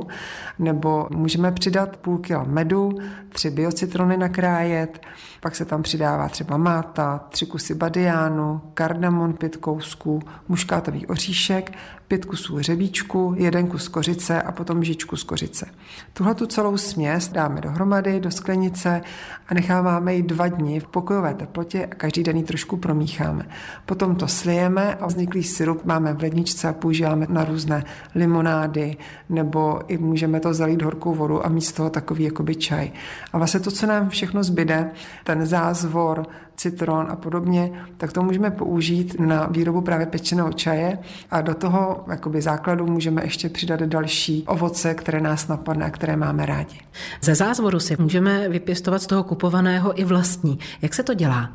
nebo 0.59 1.09
můžeme 1.11 1.53
přidat 1.53 1.97
půl 1.97 2.19
kila 2.19 2.45
medu, 2.45 2.91
tři 3.29 3.51
biocitrony 3.51 4.17
nakrájet, 4.17 5.01
pak 5.41 5.57
se 5.57 5.65
tam 5.65 5.83
přidává 5.83 6.29
třeba 6.29 6.57
máta, 6.57 7.21
tři 7.29 7.47
kusy 7.47 7.75
badiánu, 7.75 8.61
kardamon 8.75 9.33
pět 9.33 9.57
kousků, 9.57 10.00
muškátový 10.49 11.07
oříšek, 11.07 11.73
pět 12.09 12.25
kusů 12.25 12.57
hřebíčku, 12.57 13.35
jeden 13.37 13.67
kus 13.67 13.89
kořice 13.89 14.43
a 14.43 14.53
potom 14.53 14.85
žičku 14.85 15.17
z 15.17 15.23
kořice. 15.23 15.67
Tuhle 16.13 16.35
tu 16.35 16.47
celou 16.47 16.77
směs 16.77 17.29
dáme 17.29 17.61
dohromady 17.61 18.21
do 18.21 18.31
sklenice 18.31 19.01
a 19.49 19.55
necháváme 19.55 20.15
ji 20.15 20.23
dva 20.23 20.49
dny 20.49 20.81
v 20.81 20.87
pokojové 20.87 21.35
teplotě 21.35 21.87
a 21.87 21.95
každý 21.95 22.23
den 22.23 22.37
ji 22.37 22.43
trošku 22.43 22.77
promícháme. 22.77 23.47
Potom 23.87 24.17
to 24.17 24.29
slijeme 24.29 24.95
a 24.95 25.07
vzniklý 25.07 25.43
syrup 25.43 25.85
máme 25.85 26.13
v 26.13 26.23
ledničce 26.23 26.69
a 26.69 26.73
používáme 26.73 27.27
na 27.29 27.45
různé 27.45 27.85
limonády 28.15 28.97
nebo 29.29 29.81
i 29.89 29.99
můžeme 29.99 30.41
to 30.41 30.55
zalít 30.55 30.83
horkou 30.83 31.15
vodu 31.15 31.47
a 31.47 31.49
místo 31.49 31.81
toho 31.81 31.91
takový 31.91 32.25
jakoby 32.25 32.55
čaj. 32.55 32.93
A 33.33 33.39
vlastně 33.39 33.61
to, 33.61 33.71
co 33.71 33.87
nám 33.87 34.09
všechno 34.09 34.45
zbyde, 34.45 34.91
ten 35.25 35.47
zázvor, 35.47 36.27
citron 36.61 37.07
a 37.11 37.17
podobně, 37.17 37.73
tak 37.97 38.13
to 38.13 38.23
můžeme 38.23 38.51
použít 38.51 39.21
na 39.21 39.47
výrobu 39.47 39.81
právě 39.81 40.07
pečeného 40.07 40.53
čaje 40.53 40.99
a 41.31 41.41
do 41.41 41.55
toho 41.55 42.05
jakoby 42.11 42.43
základu 42.43 42.87
můžeme 42.87 43.25
ještě 43.25 43.49
přidat 43.49 43.81
další 43.81 44.45
ovoce, 44.47 44.95
které 44.95 45.21
nás 45.21 45.49
napadne 45.49 45.85
a 45.87 45.91
které 45.91 46.17
máme 46.17 46.47
rádi. 46.47 46.81
Ze 47.21 47.35
zázvoru 47.35 47.81
si 47.81 47.97
můžeme 47.99 48.49
vypěstovat 48.49 49.03
z 49.03 49.07
toho 49.07 49.25
kupovaného 49.25 50.01
i 50.01 50.05
vlastní. 50.05 50.59
Jak 50.83 50.95
se 50.95 51.03
to 51.03 51.15
dělá? 51.15 51.51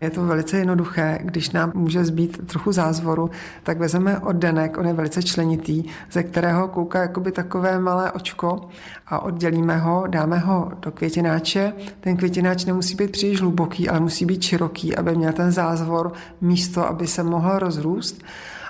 Je 0.00 0.10
to 0.10 0.26
velice 0.26 0.58
jednoduché, 0.58 1.18
když 1.22 1.50
nám 1.50 1.72
může 1.74 2.04
zbýt 2.04 2.46
trochu 2.46 2.72
zázvoru, 2.72 3.30
tak 3.62 3.78
vezmeme 3.78 4.18
oddenek, 4.18 4.78
on 4.78 4.86
je 4.86 4.92
velice 4.92 5.22
členitý, 5.22 5.84
ze 6.12 6.22
kterého 6.22 6.68
kouká 6.68 7.00
jakoby 7.00 7.32
takové 7.32 7.78
malé 7.78 8.12
očko 8.12 8.68
a 9.06 9.18
oddělíme 9.18 9.76
ho, 9.78 10.04
dáme 10.06 10.38
ho 10.38 10.72
do 10.82 10.90
květináče. 10.90 11.72
Ten 12.00 12.16
květináč 12.16 12.64
nemusí 12.64 12.94
být 12.94 13.10
příliš 13.10 13.40
hluboký, 13.40 13.88
ale 13.88 14.00
musí 14.00 14.26
být 14.26 14.42
široký, 14.46 14.96
aby 14.96 15.16
měl 15.16 15.32
ten 15.32 15.52
zázvor 15.52 16.12
místo, 16.40 16.88
aby 16.88 17.06
se 17.06 17.22
mohl 17.22 17.58
rozrůst 17.58 18.22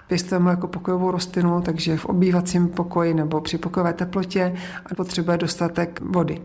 pěstujeme 0.06 0.50
jako 0.50 0.68
pokojovou 0.68 1.11
rostlinu, 1.11 1.61
takže 1.61 1.97
v 1.97 2.04
obývacím 2.04 2.68
pokoji 2.68 3.14
nebo 3.14 3.40
při 3.40 3.59
pokojové 3.59 3.92
teplotě 3.92 4.54
a 4.87 4.95
potřebuje 4.95 5.37
dostatek 5.37 6.00
vody. 6.00 6.42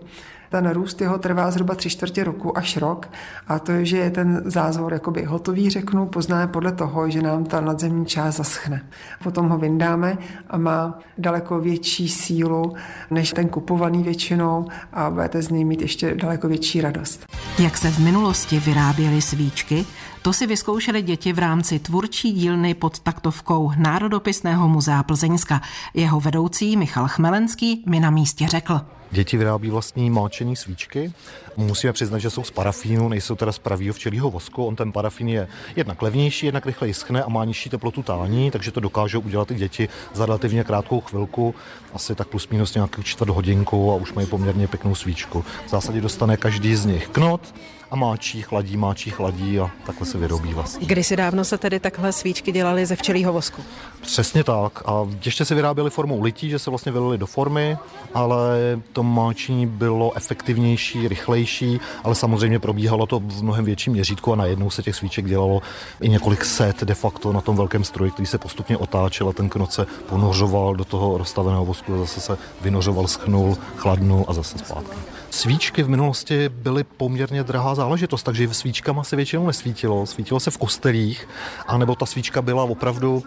Ten 0.51 0.69
růst 0.69 1.01
jeho 1.01 1.17
trvá 1.17 1.51
zhruba 1.51 1.75
tři 1.75 1.89
čtvrtě 1.89 2.23
roku 2.23 2.57
až 2.57 2.77
rok 2.77 3.09
a 3.47 3.59
to 3.59 3.71
je, 3.71 3.85
že 3.85 3.97
je 3.97 4.09
ten 4.09 4.41
zázvor 4.45 4.93
jakoby 4.93 5.23
hotový, 5.23 5.69
řeknu, 5.69 6.05
poznáme 6.05 6.47
podle 6.47 6.71
toho, 6.71 7.09
že 7.09 7.21
nám 7.21 7.43
ta 7.43 7.61
nadzemní 7.61 8.05
část 8.05 8.35
zaschne. 8.35 8.81
Potom 9.23 9.49
ho 9.49 9.57
vyndáme 9.57 10.17
a 10.49 10.57
má 10.57 10.99
daleko 11.17 11.59
větší 11.59 12.09
sílu 12.09 12.73
než 13.11 13.31
ten 13.31 13.49
kupovaný 13.49 14.03
většinou 14.03 14.65
a 14.93 15.09
budete 15.09 15.41
z 15.41 15.49
něj 15.49 15.65
mít 15.65 15.81
ještě 15.81 16.15
daleko 16.15 16.47
větší 16.47 16.81
radost. 16.81 17.25
Jak 17.59 17.77
se 17.77 17.91
v 17.91 17.99
minulosti 17.99 18.59
vyráběly 18.59 19.21
svíčky, 19.21 19.85
to 20.21 20.33
si 20.33 20.47
vyzkoušeli 20.47 21.01
děti 21.01 21.33
v 21.33 21.39
rámci 21.39 21.79
tvůrčí 21.79 22.31
dílny 22.31 22.73
pod 22.73 22.99
taktovkou 22.99 23.71
Národopisného 23.77 24.67
muzea 24.67 25.03
Plzeňska. 25.03 25.61
Jeho 25.93 26.19
vedoucí 26.19 26.77
Michal 26.77 27.07
Chmelenský 27.07 27.83
mi 27.85 27.99
na 27.99 28.09
místě 28.09 28.47
řekl. 28.47 28.81
Děti 29.11 29.37
vyrábí 29.37 29.69
vlastní 29.69 30.09
máčení 30.09 30.55
svíčky. 30.55 31.13
Musíme 31.57 31.93
přiznat, 31.93 32.19
že 32.19 32.29
jsou 32.29 32.43
z 32.43 32.51
parafínu, 32.51 33.09
nejsou 33.09 33.35
teda 33.35 33.51
z 33.51 33.59
pravýho 33.59 33.93
včelího 33.93 34.31
vosku. 34.31 34.65
On 34.65 34.75
ten 34.75 34.91
parafín 34.91 35.27
je 35.27 35.47
jednak 35.75 36.01
levnější, 36.01 36.45
jednak 36.45 36.65
rychleji 36.65 36.93
schne 36.93 37.23
a 37.23 37.29
má 37.29 37.45
nižší 37.45 37.69
teplotu 37.69 38.03
tání, 38.03 38.51
takže 38.51 38.71
to 38.71 38.79
dokážou 38.79 39.19
udělat 39.19 39.51
i 39.51 39.55
děti 39.55 39.89
za 40.13 40.25
relativně 40.25 40.63
krátkou 40.63 41.01
chvilku, 41.01 41.55
asi 41.93 42.15
tak 42.15 42.27
plus 42.27 42.49
minus 42.49 42.73
nějakou 42.73 43.01
čtvrt 43.01 43.29
hodinku 43.29 43.91
a 43.91 43.95
už 43.95 44.13
mají 44.13 44.27
poměrně 44.27 44.67
pěknou 44.67 44.95
svíčku. 44.95 45.45
V 45.65 45.69
zásadě 45.69 46.01
dostane 46.01 46.37
každý 46.37 46.75
z 46.75 46.85
nich 46.85 47.07
knot, 47.07 47.53
a 47.91 47.95
máčí, 47.95 48.41
chladí, 48.41 48.77
máčí, 48.77 49.09
chladí 49.09 49.59
a 49.59 49.71
takhle 49.85 50.07
se 50.07 50.17
vyrobí 50.17 50.53
vlastně. 50.53 50.87
Kdysi 50.87 51.15
dávno 51.15 51.45
se 51.45 51.57
tedy 51.57 51.79
takhle 51.79 52.11
svíčky 52.11 52.51
dělaly 52.51 52.85
ze 52.85 52.95
včelího 52.95 53.33
vosku? 53.33 53.61
Přesně 54.01 54.43
tak. 54.43 54.83
A 54.85 55.07
ještě 55.25 55.45
se 55.45 55.55
vyráběly 55.55 55.89
formou 55.89 56.21
lití, 56.21 56.49
že 56.49 56.59
se 56.59 56.69
vlastně 56.69 56.91
vylily 56.91 57.17
do 57.17 57.25
formy, 57.25 57.77
ale 58.13 58.57
to 58.93 59.03
máčení 59.03 59.67
bylo 59.67 60.17
efektivnější, 60.17 61.07
rychlejší, 61.07 61.79
ale 62.03 62.15
samozřejmě 62.15 62.59
probíhalo 62.59 63.05
to 63.05 63.19
v 63.19 63.43
mnohem 63.43 63.65
větším 63.65 63.93
měřítku 63.93 64.33
a 64.33 64.35
najednou 64.35 64.69
se 64.69 64.83
těch 64.83 64.95
svíček 64.95 65.25
dělalo 65.25 65.61
i 66.01 66.09
několik 66.09 66.45
set 66.45 66.83
de 66.83 66.93
facto 66.93 67.33
na 67.33 67.41
tom 67.41 67.55
velkém 67.55 67.83
stroji, 67.83 68.11
který 68.11 68.25
se 68.25 68.37
postupně 68.37 68.77
otáčel 68.77 69.29
a 69.29 69.33
ten 69.33 69.49
knot 69.49 69.73
se 69.73 69.85
ponořoval 70.09 70.75
do 70.75 70.85
toho 70.85 71.17
rozstaveného 71.17 71.65
vosku 71.65 71.93
a 71.93 71.97
zase 71.97 72.21
se 72.21 72.37
vynořoval, 72.61 73.07
schnul, 73.07 73.57
chladnul 73.75 74.25
a 74.27 74.33
zase 74.33 74.57
zpátky. 74.57 74.97
Svíčky 75.29 75.83
v 75.83 75.89
minulosti 75.89 76.49
byly 76.49 76.83
poměrně 76.83 77.43
drahá 77.43 77.75
záležitost, 77.81 78.23
takže 78.23 78.53
svíčkama 78.53 79.03
se 79.03 79.15
většinou 79.15 79.47
nesvítilo. 79.47 80.05
Svítilo 80.05 80.39
se 80.39 80.51
v 80.51 80.57
kostelích, 80.57 81.27
anebo 81.67 81.95
ta 81.95 82.05
svíčka 82.05 82.41
byla 82.41 82.63
opravdu 82.63 83.23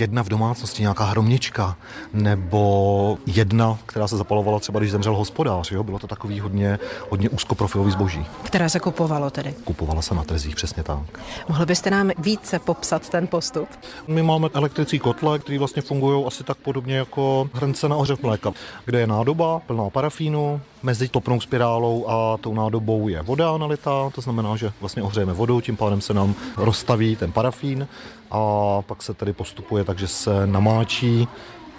jedna 0.00 0.22
v 0.22 0.28
domácnosti, 0.28 0.82
nějaká 0.82 1.04
hromnička, 1.04 1.76
nebo 2.12 3.18
jedna, 3.26 3.78
která 3.86 4.08
se 4.08 4.16
zapalovala 4.16 4.58
třeba, 4.58 4.80
když 4.80 4.90
zemřel 4.90 5.16
hospodář. 5.16 5.70
Jo? 5.72 5.82
Bylo 5.82 5.98
to 5.98 6.06
takový 6.06 6.40
hodně, 6.40 6.78
hodně 7.10 7.28
úzkoprofilový 7.28 7.90
zboží. 7.90 8.26
Které 8.42 8.68
se 8.68 8.80
kupovalo 8.80 9.30
tedy? 9.30 9.54
Kupovala 9.64 10.02
se 10.02 10.14
na 10.14 10.24
trzích, 10.24 10.56
přesně 10.56 10.82
tak. 10.82 11.20
Mohl 11.48 11.66
byste 11.66 11.90
nám 11.90 12.10
více 12.18 12.58
popsat 12.58 13.08
ten 13.08 13.26
postup? 13.26 13.68
My 14.06 14.22
máme 14.22 14.48
elektrický 14.54 14.98
kotle, 14.98 15.38
který 15.38 15.58
vlastně 15.58 15.82
fungují 15.82 16.26
asi 16.26 16.44
tak 16.44 16.56
podobně 16.56 16.96
jako 16.96 17.50
hrnce 17.52 17.88
na 17.88 17.96
ohřev 17.96 18.22
mléka, 18.22 18.52
kde 18.84 19.00
je 19.00 19.06
nádoba 19.06 19.58
plná 19.58 19.90
parafínu, 19.90 20.60
mezi 20.82 21.08
topnou 21.08 21.40
spirálou 21.40 22.06
a 22.08 22.36
tou 22.36 22.54
nádobou 22.54 23.08
je 23.08 23.22
voda 23.22 23.58
nalitá, 23.58 24.10
to 24.14 24.20
znamená, 24.20 24.56
že 24.56 24.72
vlastně 24.80 25.02
ohřejeme 25.02 25.32
vodou, 25.32 25.60
tím 25.60 25.76
pádem 25.76 26.00
se 26.00 26.14
nám 26.14 26.34
rozstaví 26.56 27.16
ten 27.16 27.32
parafín 27.32 27.88
a 28.30 28.42
pak 28.82 29.02
se 29.02 29.14
tedy 29.14 29.32
postupuje 29.32 29.84
takže 29.88 30.08
se 30.08 30.46
namáčí 30.46 31.28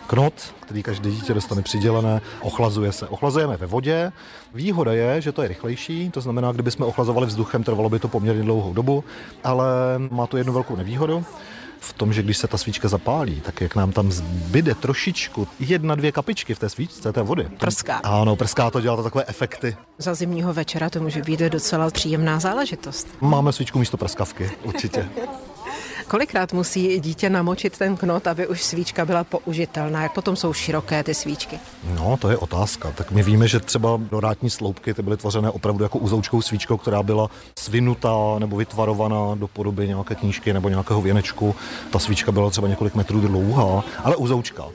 knot, 0.08 0.34
který 0.60 0.84
každé 0.84 1.12
dítě 1.12 1.34
dostane 1.34 1.62
přidělené, 1.62 2.22
ochlazuje 2.42 2.92
se. 2.92 3.08
Ochlazujeme 3.08 3.58
ve 3.58 3.68
vodě. 3.68 4.12
Výhoda 4.54 4.94
je, 4.94 5.22
že 5.22 5.32
to 5.32 5.42
je 5.42 5.48
rychlejší, 5.48 6.10
to 6.10 6.22
znamená, 6.22 6.52
kdybychom 6.52 6.86
ochlazovali 6.86 7.28
vzduchem, 7.28 7.64
trvalo 7.64 7.90
by 7.90 8.00
to 8.00 8.08
poměrně 8.08 8.44
dlouhou 8.44 8.74
dobu, 8.74 9.04
ale 9.44 9.66
má 10.10 10.28
to 10.28 10.38
jednu 10.38 10.54
velkou 10.54 10.76
nevýhodu 10.76 11.26
v 11.80 11.94
tom, 11.94 12.14
že 12.14 12.24
když 12.24 12.38
se 12.38 12.48
ta 12.48 12.58
svíčka 12.58 12.88
zapálí, 12.88 13.42
tak 13.42 13.62
jak 13.62 13.76
nám 13.76 13.92
tam 13.92 14.12
zbyde 14.12 14.76
trošičku, 14.76 15.48
jedna, 15.60 15.96
dvě 15.96 16.12
kapičky 16.12 16.54
v 16.54 16.60
té 16.60 16.70
svíčce 16.70 17.14
té 17.14 17.22
vody. 17.22 17.48
Prská. 17.60 17.96
Ano, 17.98 18.36
prská 18.36 18.70
to 18.70 18.82
dělá 18.82 18.96
to 18.96 19.04
takové 19.04 19.24
efekty. 19.28 19.78
Za 19.98 20.14
zimního 20.14 20.54
večera 20.54 20.90
to 20.90 21.00
může 21.00 21.22
být 21.22 21.40
docela 21.40 21.90
příjemná 21.90 22.40
záležitost. 22.40 23.08
Máme 23.22 23.54
svíčku 23.54 23.80
místo 23.80 23.98
prskavky, 23.98 24.52
určitě. 24.64 25.10
Kolikrát 26.10 26.54
musí 26.54 27.00
dítě 27.00 27.30
namočit 27.30 27.78
ten 27.78 27.98
knot, 27.98 28.28
aby 28.28 28.48
už 28.48 28.64
svíčka 28.64 29.06
byla 29.06 29.24
použitelná? 29.24 30.04
Jak 30.04 30.14
potom 30.14 30.36
jsou 30.36 30.54
široké 30.54 31.04
ty 31.04 31.14
svíčky? 31.14 31.60
No, 31.96 32.18
to 32.18 32.30
je 32.30 32.38
otázka. 32.38 32.92
Tak 32.92 33.12
my 33.12 33.24
víme, 33.24 33.48
že 33.48 33.60
třeba 33.60 34.00
dorátní 34.12 34.50
sloupky 34.50 34.94
ty 34.94 35.02
byly 35.02 35.18
tvořené 35.18 35.50
opravdu 35.50 35.84
jako 35.84 35.98
uzoučkou 35.98 36.42
svíčkou, 36.42 36.78
která 36.78 37.04
byla 37.04 37.30
svinutá 37.60 38.16
nebo 38.40 38.58
vytvarovaná 38.58 39.36
do 39.36 39.48
podoby 39.48 39.88
nějaké 39.88 40.16
knížky 40.16 40.54
nebo 40.54 40.70
nějakého 40.70 41.02
věnečku. 41.02 41.56
Ta 41.92 42.00
svíčka 42.00 42.32
byla 42.32 42.50
třeba 42.50 42.68
několik 42.68 42.96
metrů 42.96 43.22
dlouhá, 43.22 43.84
ale 44.04 44.16
uzoučka. 44.16 44.66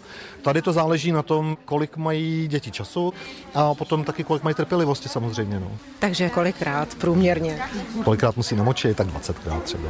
Tady 0.43 0.63
to 0.63 0.73
záleží 0.73 1.13
na 1.13 1.23
tom, 1.23 1.57
kolik 1.65 1.97
mají 1.97 2.49
děti 2.49 2.71
času 2.71 3.13
a 3.55 3.75
potom 3.75 4.05
taky 4.05 4.25
kolik 4.25 4.43
mají 4.43 4.55
trpělivosti 4.55 5.09
samozřejmě. 5.09 5.61
No. 5.61 5.71
Takže 5.99 6.29
kolikrát 6.29 6.95
průměrně? 6.95 7.59
Kolikrát 8.05 8.37
musí 8.37 8.57
namočit, 8.57 8.97
tak 8.97 9.07
20krát 9.07 9.61
třeba. 9.61 9.89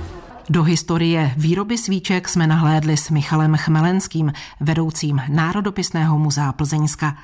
Do 0.48 0.62
historie 0.62 1.32
výroby 1.36 1.78
svíček 1.78 2.28
jsme 2.28 2.46
nahlédli 2.46 2.96
s 2.96 3.10
Michalem 3.10 3.56
Chmelenským, 3.56 4.32
vedoucím 4.60 5.22
Národopisného 5.28 6.18
muzea 6.18 6.52
Plzeňska. 6.52 7.16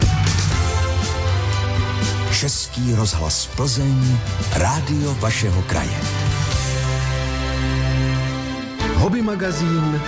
Český 2.41 2.95
rozhlas 2.95 3.47
Plzeň, 3.47 4.19
rádio 4.57 5.15
vašeho 5.15 5.63
kraje. 5.63 6.01
Hobby 8.95 9.23
magazín 9.23 10.01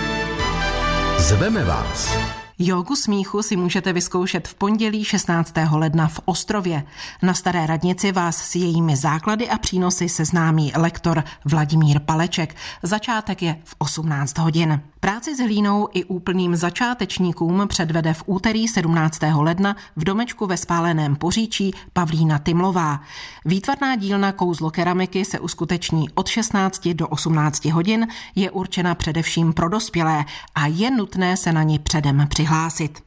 Zveme 1.17 1.63
vás. 1.63 2.42
Jogu 2.65 2.95
smíchu 2.95 3.41
si 3.41 3.55
můžete 3.55 3.93
vyzkoušet 3.93 4.47
v 4.47 4.55
pondělí 4.55 5.03
16. 5.03 5.53
ledna 5.71 6.07
v 6.07 6.19
Ostrově. 6.25 6.83
Na 7.21 7.33
Staré 7.33 7.65
radnici 7.65 8.11
vás 8.11 8.37
s 8.37 8.55
jejími 8.55 8.95
základy 8.95 9.49
a 9.49 9.57
přínosy 9.57 10.09
seznámí 10.09 10.71
lektor 10.75 11.23
Vladimír 11.45 11.99
Paleček. 11.99 12.55
Začátek 12.83 13.41
je 13.41 13.59
v 13.63 13.75
18 13.77 14.37
hodin. 14.37 14.81
Práci 14.99 15.35
s 15.35 15.39
hlínou 15.39 15.87
i 15.93 16.03
úplným 16.03 16.55
začátečníkům 16.55 17.67
předvede 17.67 18.13
v 18.13 18.23
úterý 18.25 18.67
17. 18.67 19.19
ledna 19.35 19.75
v 19.95 20.03
domečku 20.03 20.45
ve 20.45 20.57
spáleném 20.57 21.15
Poříčí 21.15 21.73
Pavlína 21.93 22.37
Timlová. 22.37 23.01
Výtvarná 23.45 23.95
dílna 23.95 24.31
kouzlo 24.31 24.71
keramiky 24.71 25.25
se 25.25 25.39
uskuteční 25.39 26.09
od 26.09 26.27
16 26.27 26.87
do 26.87 27.07
18 27.07 27.65
hodin, 27.65 28.07
je 28.35 28.51
určena 28.51 28.95
především 28.95 29.53
pro 29.53 29.69
dospělé 29.69 30.25
a 30.55 30.67
je 30.67 30.91
nutné 30.91 31.37
se 31.37 31.51
na 31.51 31.63
ní 31.63 31.79
předem 31.79 32.27
přihlásit. 32.29 32.52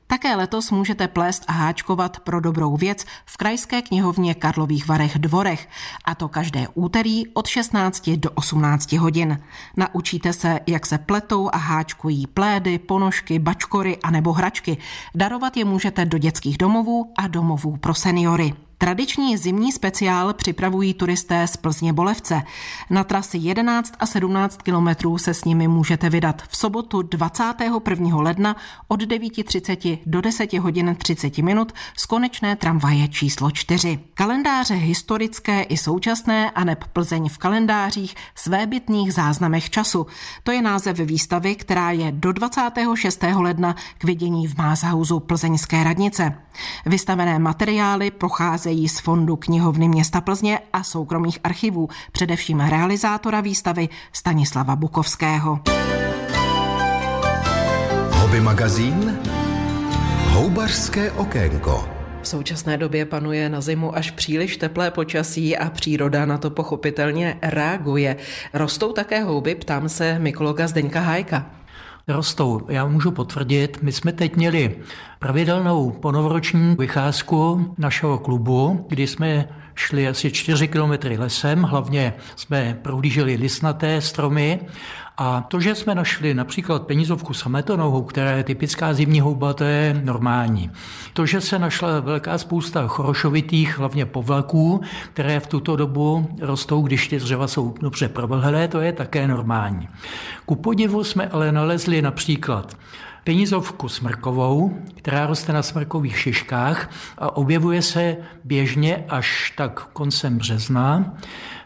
Také 0.07 0.37
letos 0.37 0.71
můžete 0.71 1.09
plést 1.09 1.45
a 1.49 1.53
háčkovat 1.53 2.21
pro 2.21 2.41
dobrou 2.41 2.77
věc 2.77 3.05
v 3.27 3.37
Krajské 3.37 3.83
knihovně 3.83 4.35
Karlových 4.35 4.89
Varech 4.89 5.19
Dvorech, 5.19 5.69
a 6.05 6.15
to 6.15 6.29
každé 6.29 6.69
úterý 6.75 7.27
od 7.29 7.47
16 7.47 8.11
do 8.11 8.31
18 8.31 8.93
hodin. 8.93 9.41
Naučíte 9.77 10.33
se, 10.33 10.61
jak 10.67 10.87
se 10.87 10.99
pletou 10.99 11.51
a 11.53 11.57
háčkují 11.57 12.27
plédy, 12.27 12.79
ponožky, 12.79 13.39
bačkory 13.39 13.99
a 14.03 14.11
nebo 14.11 14.33
hračky. 14.33 14.79
Darovat 15.15 15.57
je 15.57 15.65
můžete 15.65 16.05
do 16.05 16.19
dětských 16.19 16.59
domovů 16.59 17.13
a 17.19 17.27
domovů 17.27 17.77
pro 17.77 17.95
seniory. 17.95 18.66
Tradiční 18.79 19.37
zimní 19.37 19.73
speciál 19.73 20.33
připravují 20.33 20.95
turisté 20.95 21.47
z 21.47 21.57
Plzně 21.57 21.93
Bolevce. 21.93 22.43
Na 22.91 23.05
trasy 23.05 23.39
11 23.39 23.93
a 23.99 24.07
17 24.07 24.63
kilometrů 24.63 25.19
se 25.19 25.35
s 25.35 25.45
nimi 25.45 25.69
můžete 25.69 26.11
vydat 26.11 26.43
v 26.49 26.57
sobotu 26.57 27.03
21. 27.03 28.17
ledna 28.17 28.57
od 28.89 29.03
9.30 29.03 29.99
do 30.07 30.21
10 30.21 30.53
hodin 30.53 30.97
30 30.99 31.39
minut 31.39 31.73
z 31.97 32.07
konečné 32.07 32.57
tramvaje 32.57 33.09
číslo 33.09 33.51
4. 33.51 33.99
Kalendáře 34.15 34.75
historické 34.75 35.63
i 35.63 35.77
současné 35.77 36.51
a 36.51 36.65
neb 36.65 36.85
Plzeň 36.93 37.29
v 37.29 37.39
kalendářích 37.39 38.15
svébytných 38.35 39.13
záznamech 39.13 39.71
času. 39.71 40.07
To 40.43 40.53
je 40.53 40.63
název 40.63 40.99
výstavy, 40.99 41.55
která 41.55 41.91
je 41.91 42.13
do 42.13 42.33
26. 42.33 43.23
ledna 43.35 43.77
k 43.99 44.05
vidění 44.05 44.47
v 44.47 44.57
Mázhausu 44.57 45.21
Plzeňské 45.21 45.85
radnice. 45.85 46.35
Vystavené 46.87 47.39
materiály 47.39 48.11
pocházejí 48.67 48.89
z 48.89 49.01
fondu 49.01 49.37
knihovny 49.37 49.89
města 49.89 50.21
Plzně 50.21 50.59
a 50.73 50.83
soukromých 50.83 51.39
archivů, 51.45 51.89
především 52.13 52.61
realizátora 52.61 53.41
výstavy 53.41 53.89
Stanislava 54.13 54.77
Bukovského. 54.77 55.61
Hobby 58.11 58.41
magazín 58.41 59.19
Houbařské 60.31 61.13
okénko. 61.13 61.89
V 62.23 62.29
současné 62.29 62.77
době 62.77 63.05
panuje 63.05 63.49
na 63.49 63.61
zimu 63.61 63.97
až 63.97 64.11
příliš 64.11 64.57
teplé 64.57 64.91
počasí 64.91 65.57
a 65.57 65.71
příroda 65.71 66.27
na 66.27 66.39
to 66.39 66.51
pochopitelně 66.51 67.39
reaguje. 67.43 68.17
Rostou 68.53 68.93
také 68.93 69.23
houby, 69.23 69.55
ptám 69.55 69.89
se 69.89 70.19
mykologa 70.19 70.67
Zdeňka 70.67 71.01
Hájka. 71.01 71.47
Rostou. 72.09 72.61
Já 72.69 72.87
můžu 72.87 73.11
potvrdit, 73.11 73.79
my 73.83 73.93
jsme 73.93 74.13
teď 74.13 74.37
měli 74.37 74.77
pravidelnou 75.19 75.91
ponovoroční 75.91 76.77
vycházku 76.79 77.75
našeho 77.79 78.19
klubu, 78.19 78.87
kdy 78.89 79.07
jsme 79.07 79.49
šli 79.77 80.09
asi 80.09 80.31
4 80.31 80.69
kilometry 80.69 81.19
lesem, 81.19 81.63
hlavně 81.63 82.15
jsme 82.37 82.79
prohlíželi 82.83 83.35
lisnaté 83.35 84.01
stromy 84.01 84.61
a 85.19 85.41
to, 85.41 85.61
že 85.61 85.75
jsme 85.75 85.95
našli 85.95 86.35
například 86.35 86.87
penízovku 86.87 87.35
sametonovou, 87.35 88.03
která 88.03 88.31
je 88.31 88.45
typická 88.45 88.95
zimní 88.95 89.21
houba, 89.21 89.55
to 89.55 89.65
je 89.65 90.01
normální. 90.05 90.71
To, 91.13 91.27
že 91.27 91.41
se 91.41 91.59
našla 91.59 92.01
velká 92.01 92.39
spousta 92.39 92.87
chorošovitých, 92.87 93.79
hlavně 93.79 94.07
povlaků, 94.07 94.81
které 95.13 95.41
v 95.41 95.47
tuto 95.47 95.77
dobu 95.77 96.29
rostou, 96.41 96.83
když 96.83 97.09
ty 97.09 97.19
dřeva 97.19 97.49
jsou 97.49 97.75
dobře 97.81 98.09
provlhlé, 98.09 98.69
to 98.69 98.81
je 98.81 98.93
také 98.93 99.29
normální. 99.29 99.89
Ku 100.47 100.55
podivu 100.55 101.05
jsme 101.05 101.29
ale 101.29 101.53
nalezli 101.53 102.03
například 102.03 102.77
penízovku 103.27 103.89
smrkovou, 103.89 104.79
která 104.95 105.27
roste 105.27 105.53
na 105.53 105.63
smrkových 105.63 106.19
šiškách 106.19 106.91
a 107.19 107.37
objevuje 107.37 107.83
se 107.83 108.17
běžně 108.45 109.05
až 109.09 109.53
tak 109.57 109.81
koncem 109.93 110.39
března. 110.39 111.15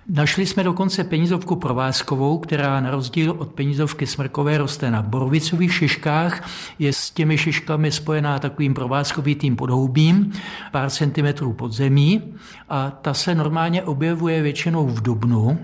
Našli 0.09 0.47
jsme 0.47 0.65
dokonce 0.65 1.05
penízovku 1.05 1.57
provázkovou, 1.57 2.39
která 2.39 2.81
na 2.81 2.91
rozdíl 2.91 3.35
od 3.39 3.53
penízovky 3.53 4.07
smrkové 4.07 4.59
roste 4.59 4.91
na 4.91 5.03
borovicových 5.03 5.75
šiškách, 5.75 6.49
je 6.79 6.93
s 6.93 7.11
těmi 7.11 7.39
šiškami 7.39 7.93
spojená 7.93 8.39
takovým 8.39 8.75
provázkovitým 8.75 9.57
podhoubím, 9.57 10.33
pár 10.73 10.91
centimetrů 10.91 11.53
pod 11.53 11.73
zemí 11.73 12.23
a 12.69 12.91
ta 12.91 13.15
se 13.15 13.35
normálně 13.35 13.83
objevuje 13.83 14.43
většinou 14.43 14.87
v 14.87 15.03
dubnu. 15.03 15.59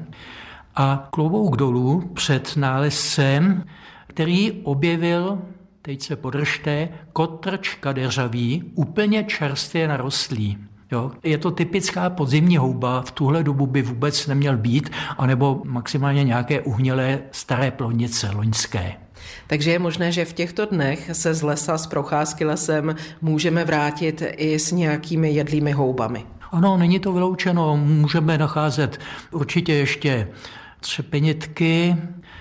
A 0.75 1.09
klobouk 1.11 1.57
dolů 1.57 2.11
před 2.14 2.57
nálezcem, 2.57 3.64
který 4.07 4.53
objevil 4.53 5.38
teď 5.87 6.03
se 6.03 6.16
podržte, 6.16 6.88
kotrč 7.12 7.75
kadeřavý, 7.75 8.64
úplně 8.75 9.25
čerstvě 9.25 9.88
narostlý. 9.88 10.59
Jo? 10.92 11.11
Je 11.22 11.38
to 11.38 11.51
typická 11.51 12.11
podzimní 12.11 12.57
houba, 12.57 13.03
v 13.03 13.11
tuhle 13.11 13.42
dobu 13.42 13.66
by 13.66 13.83
vůbec 13.83 14.27
neměl 14.27 14.57
být, 14.57 14.90
anebo 15.18 15.62
maximálně 15.64 16.25
nějaké 16.25 16.61
uhnělé 16.61 17.18
staré 17.33 17.70
plonice 17.70 18.31
loňské. 18.31 18.92
Takže 19.46 19.70
je 19.70 19.79
možné, 19.79 20.12
že 20.12 20.25
v 20.25 20.33
těchto 20.33 20.66
dnech 20.66 21.11
se 21.12 21.35
z 21.35 21.42
lesa, 21.42 21.79
z 21.79 21.87
procházky 21.87 22.44
lesem 22.44 22.94
můžeme 23.22 23.64
vrátit 23.64 24.22
i 24.37 24.59
s 24.59 24.72
nějakými 24.72 25.31
jedlými 25.31 25.72
houbami. 25.72 26.27
Ano, 26.53 26.77
není 26.77 26.99
to 27.01 27.12
vyloučeno. 27.12 27.77
Můžeme 27.77 28.38
nacházet 28.38 29.01
určitě 29.31 29.75
ještě 29.75 30.29
třepenitky, 30.81 31.96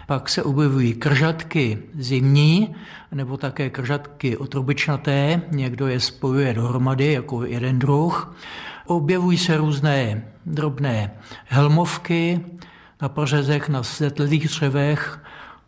pak 0.05 0.29
se 0.29 0.43
objevují 0.43 0.93
kržatky 0.93 1.77
zimní, 1.99 2.75
nebo 3.11 3.37
také 3.37 3.69
kržatky 3.69 4.37
otrubičnaté, 4.37 5.41
někdo 5.51 5.87
je 5.87 5.99
spojuje 5.99 6.53
dohromady 6.53 7.13
jako 7.13 7.45
jeden 7.45 7.79
druh. 7.79 8.35
Objevují 8.85 9.37
se 9.37 9.57
různé 9.57 10.27
drobné 10.45 11.11
helmovky 11.45 12.45
na 13.01 13.09
pořezech, 13.09 13.69
na 13.69 13.83
světlých 13.83 14.47
dřevech, 14.47 15.19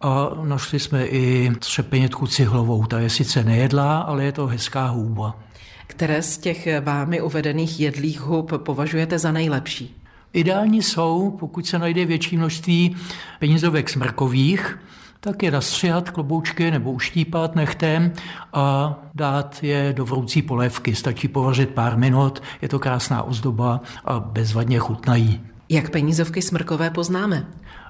a 0.02 0.30
našli 0.44 0.80
jsme 0.80 1.06
i 1.06 1.52
třepenitku 1.60 2.28
cihlovou. 2.28 2.86
Ta 2.86 3.00
je 3.00 3.10
sice 3.10 3.44
nejedlá, 3.44 4.00
ale 4.00 4.24
je 4.24 4.32
to 4.32 4.48
hezká 4.48 4.88
hůba. 4.88 5.40
Které 5.88 6.22
z 6.22 6.38
těch 6.38 6.68
vámi 6.82 7.22
uvedených 7.22 7.80
jedlých 7.80 8.22
hub 8.22 8.52
považujete 8.58 9.20
za 9.20 9.32
nejlepší? 9.32 9.96
Ideální 10.34 10.84
jsou, 10.84 11.32
pokud 11.40 11.66
se 11.66 11.80
najde 11.80 12.06
větší 12.06 12.38
množství 12.38 12.96
penízovek 13.40 13.90
smrkových, 13.90 14.80
tak 15.20 15.44
je 15.44 15.52
nastřihat 15.52 16.10
kloboučky 16.10 16.72
nebo 16.72 16.92
uštípat 16.92 17.56
nechtem 17.56 18.14
a 18.54 18.96
dát 19.16 19.64
je 19.64 19.94
do 19.98 20.06
vroucí 20.06 20.42
polévky. 20.42 20.96
Stačí 20.96 21.28
povařit 21.28 21.70
pár 21.70 21.98
minut, 21.98 22.44
je 22.62 22.70
to 22.70 22.80
krásná 22.80 23.24
ozdoba 23.24 23.82
a 24.06 24.20
bezvadně 24.20 24.80
chutnají. 24.80 25.42
Jak 25.70 25.90
penízovky 25.90 26.42
smrkové 26.42 26.90
poznáme? 26.90 27.46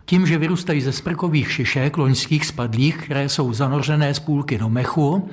Tím, 0.05 0.27
že 0.27 0.37
vyrůstají 0.37 0.81
ze 0.81 0.91
smrkových 0.91 1.51
šišek, 1.51 1.97
loňských 1.97 2.45
spadlých, 2.45 2.97
které 2.97 3.29
jsou 3.29 3.53
zanořené 3.53 4.13
z 4.13 4.19
půlky 4.19 4.57
do 4.57 4.69
mechu 4.69 5.29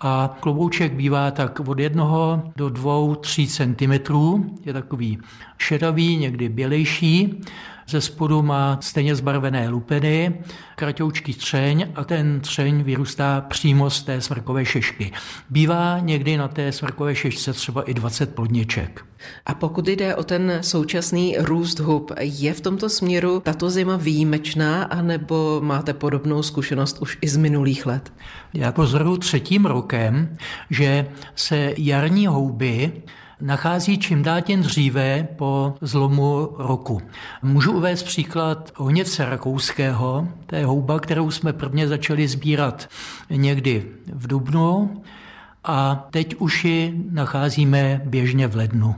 a 0.00 0.36
klobouček 0.40 0.92
bývá 0.92 1.30
tak 1.30 1.60
od 1.60 1.78
jednoho 1.78 2.42
do 2.56 2.68
dvou, 2.68 3.14
tří 3.14 3.48
centimetrů, 3.48 4.56
je 4.64 4.72
takový 4.72 5.18
šedavý, 5.58 6.16
někdy 6.16 6.48
bělejší 6.48 7.42
ze 7.88 8.00
spodu 8.00 8.42
má 8.42 8.78
stejně 8.80 9.14
zbarvené 9.14 9.68
lupeny, 9.68 10.40
kratoučký 10.76 11.34
třeň 11.34 11.92
a 11.94 12.04
ten 12.04 12.40
třeň 12.40 12.82
vyrůstá 12.82 13.40
přímo 13.40 13.90
z 13.90 14.02
té 14.02 14.20
smrkové 14.20 14.64
šešky. 14.64 15.12
Bývá 15.50 15.98
někdy 15.98 16.36
na 16.36 16.48
té 16.48 16.72
smrkové 16.72 17.14
šešce 17.14 17.52
třeba 17.52 17.82
i 17.82 17.94
20 17.94 18.34
plodněček. 18.34 19.04
A 19.46 19.54
pokud 19.54 19.88
jde 19.88 20.14
o 20.14 20.24
ten 20.24 20.58
současný 20.60 21.36
růst 21.38 21.78
hub, 21.78 22.12
je 22.20 22.54
v 22.54 22.60
tomto 22.60 22.88
směru 22.88 23.40
tato 23.40 23.70
zima 23.70 23.96
výjimečná, 23.96 24.82
anebo 24.82 25.60
máte 25.64 25.94
podobnou 25.94 26.42
zkušenost 26.42 26.98
už 27.00 27.18
i 27.20 27.28
z 27.28 27.36
minulých 27.36 27.86
let? 27.86 28.12
Já 28.54 28.72
pozoruju 28.72 29.16
třetím 29.16 29.66
rokem, 29.66 30.36
že 30.70 31.06
se 31.34 31.74
jarní 31.78 32.26
houby 32.26 32.92
nachází 33.40 33.98
čím 33.98 34.22
dál 34.22 34.42
tím 34.42 34.62
dříve 34.62 35.28
po 35.36 35.74
zlomu 35.80 36.48
roku. 36.58 37.02
Můžu 37.42 37.72
uvést 37.72 38.02
příklad 38.02 38.72
honěce 38.76 39.24
rakouského, 39.24 40.28
to 40.46 40.56
je 40.56 40.66
houba, 40.66 41.00
kterou 41.00 41.30
jsme 41.30 41.52
prvně 41.52 41.88
začali 41.88 42.28
sbírat 42.28 42.88
někdy 43.30 43.86
v 44.12 44.26
Dubnu 44.26 45.02
a 45.64 46.06
teď 46.10 46.34
už 46.38 46.64
ji 46.64 47.04
nacházíme 47.10 48.00
běžně 48.04 48.48
v 48.48 48.56
lednu. 48.56 48.94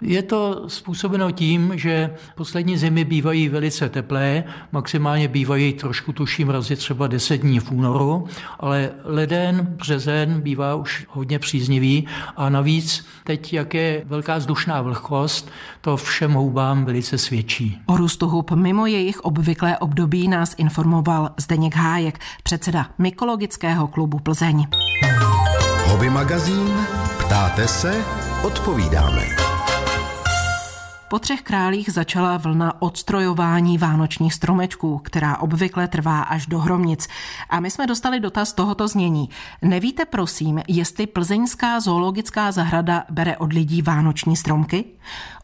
Je 0.00 0.22
to 0.22 0.64
způsobeno 0.66 1.30
tím, 1.30 1.72
že 1.74 2.10
poslední 2.34 2.78
zimy 2.78 3.04
bývají 3.04 3.48
velice 3.48 3.88
teplé, 3.88 4.44
maximálně 4.72 5.28
bývají 5.28 5.72
trošku 5.72 6.12
tuší 6.12 6.44
mrazy 6.44 6.76
třeba 6.76 7.06
10 7.06 7.36
dní 7.36 7.60
v 7.60 7.70
únoru, 7.70 8.26
ale 8.60 8.90
leden, 9.04 9.66
březen 9.76 10.40
bývá 10.40 10.74
už 10.74 11.06
hodně 11.08 11.38
příznivý 11.38 12.06
a 12.36 12.48
navíc 12.48 13.06
teď, 13.24 13.52
jak 13.52 13.74
je 13.74 14.02
velká 14.04 14.36
vzdušná 14.36 14.82
vlhkost, 14.82 15.50
to 15.80 15.96
všem 15.96 16.32
houbám 16.32 16.84
velice 16.84 17.18
svědčí. 17.18 17.78
O 17.86 17.96
růstu 17.96 18.28
hub 18.28 18.50
mimo 18.50 18.86
jejich 18.86 19.20
obvyklé 19.20 19.78
období 19.78 20.28
nás 20.28 20.54
informoval 20.58 21.30
Zdeněk 21.36 21.76
Hájek, 21.76 22.18
předseda 22.42 22.86
Mykologického 22.98 23.88
klubu 23.88 24.18
Plzeň. 24.18 24.66
Hobby 25.86 26.10
magazín 26.10 26.74
Ptáte 27.18 27.68
se? 27.68 28.04
Odpovídáme. 28.42 29.45
Po 31.08 31.18
třech 31.18 31.42
králích 31.42 31.92
začala 31.92 32.36
vlna 32.36 32.82
odstrojování 32.82 33.78
vánočních 33.78 34.34
stromečků, 34.34 34.98
která 34.98 35.36
obvykle 35.38 35.88
trvá 35.88 36.22
až 36.22 36.46
do 36.46 36.58
hromnic. 36.58 37.08
A 37.50 37.60
my 37.60 37.70
jsme 37.70 37.86
dostali 37.86 38.20
dotaz 38.20 38.52
tohoto 38.52 38.88
znění. 38.88 39.28
Nevíte 39.62 40.04
prosím, 40.04 40.62
jestli 40.68 41.06
plzeňská 41.06 41.80
zoologická 41.80 42.52
zahrada 42.52 43.04
bere 43.10 43.36
od 43.36 43.52
lidí 43.52 43.82
vánoční 43.82 44.36
stromky? 44.36 44.84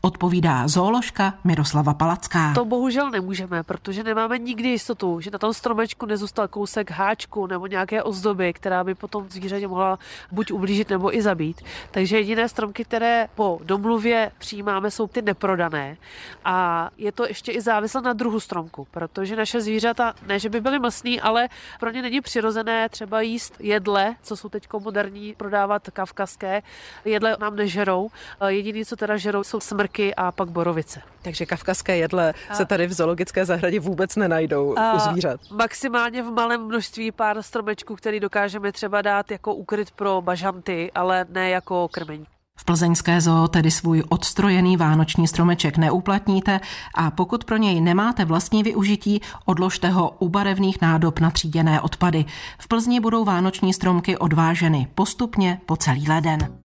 Odpovídá 0.00 0.68
zooložka 0.68 1.34
Miroslava 1.44 1.94
Palacká. 1.94 2.54
To 2.54 2.64
bohužel 2.64 3.10
nemůžeme, 3.10 3.62
protože 3.62 4.04
nemáme 4.04 4.38
nikdy 4.38 4.68
jistotu, 4.68 5.20
že 5.20 5.30
na 5.30 5.38
tom 5.38 5.54
stromečku 5.54 6.06
nezůstal 6.06 6.48
kousek 6.48 6.90
háčku 6.90 7.46
nebo 7.46 7.66
nějaké 7.66 8.02
ozdoby, 8.02 8.52
která 8.52 8.84
by 8.84 8.94
potom 8.94 9.26
zvířatě 9.30 9.68
mohla 9.68 9.98
buď 10.32 10.52
ublížit 10.52 10.90
nebo 10.90 11.16
i 11.16 11.22
zabít. 11.22 11.62
Takže 11.90 12.16
jediné 12.16 12.48
stromky, 12.48 12.84
které 12.84 13.28
po 13.34 13.60
domluvě 13.64 14.30
přijímáme, 14.38 14.90
jsou 14.90 15.06
ty 15.06 15.22
neprodané. 15.56 15.96
A 16.44 16.88
je 16.98 17.12
to 17.12 17.26
ještě 17.26 17.52
i 17.52 17.60
závislé 17.60 18.02
na 18.02 18.12
druhu 18.12 18.40
stromku, 18.40 18.86
protože 18.90 19.36
naše 19.36 19.60
zvířata, 19.60 20.14
ne 20.26 20.38
že 20.38 20.48
by 20.48 20.60
byly 20.60 20.78
mlsný, 20.78 21.20
ale 21.20 21.48
pro 21.80 21.90
ně 21.90 22.02
není 22.02 22.20
přirozené 22.20 22.88
třeba 22.88 23.20
jíst 23.20 23.54
jedle, 23.58 24.14
co 24.22 24.36
jsou 24.36 24.48
teď 24.48 24.68
moderní, 24.78 25.34
prodávat 25.34 25.90
kavkazské. 25.90 26.62
Jedle 27.04 27.36
nám 27.40 27.56
nežerou. 27.56 28.10
Jediný, 28.46 28.84
co 28.84 28.96
teda 28.96 29.16
žerou, 29.16 29.44
jsou 29.44 29.60
smrky 29.60 30.14
a 30.14 30.32
pak 30.32 30.48
borovice. 30.48 31.02
Takže 31.22 31.46
kavkazské 31.46 31.96
jedle 31.96 32.34
a... 32.48 32.54
se 32.54 32.64
tady 32.64 32.86
v 32.86 32.92
zoologické 32.92 33.44
zahradě 33.44 33.80
vůbec 33.80 34.16
nenajdou 34.16 34.78
a... 34.78 34.94
u 34.94 34.98
zvířat. 34.98 35.40
Maximálně 35.50 36.22
v 36.22 36.30
malém 36.30 36.64
množství 36.64 37.12
pár 37.12 37.42
stromečků, 37.42 37.96
který 37.96 38.20
dokážeme 38.20 38.72
třeba 38.72 39.02
dát 39.02 39.30
jako 39.30 39.54
ukryt 39.54 39.90
pro 39.90 40.22
bažanty, 40.22 40.92
ale 40.94 41.26
ne 41.28 41.50
jako 41.50 41.88
krmení. 41.88 42.26
V 42.58 42.64
plzeňské 42.64 43.20
zoo 43.20 43.48
tedy 43.48 43.70
svůj 43.70 44.02
odstrojený 44.08 44.76
vánoční 44.76 45.28
stromeček 45.28 45.76
neuplatníte 45.76 46.60
a 46.94 47.10
pokud 47.10 47.44
pro 47.44 47.56
něj 47.56 47.80
nemáte 47.80 48.24
vlastní 48.24 48.62
využití, 48.62 49.20
odložte 49.44 49.88
ho 49.88 50.10
u 50.10 50.28
barevných 50.28 50.80
nádob 50.80 51.20
na 51.20 51.30
tříděné 51.30 51.80
odpady. 51.80 52.24
V 52.58 52.68
Plzni 52.68 53.00
budou 53.00 53.24
vánoční 53.24 53.72
stromky 53.72 54.18
odváženy 54.18 54.88
postupně 54.94 55.60
po 55.66 55.76
celý 55.76 56.08
leden. 56.08 56.58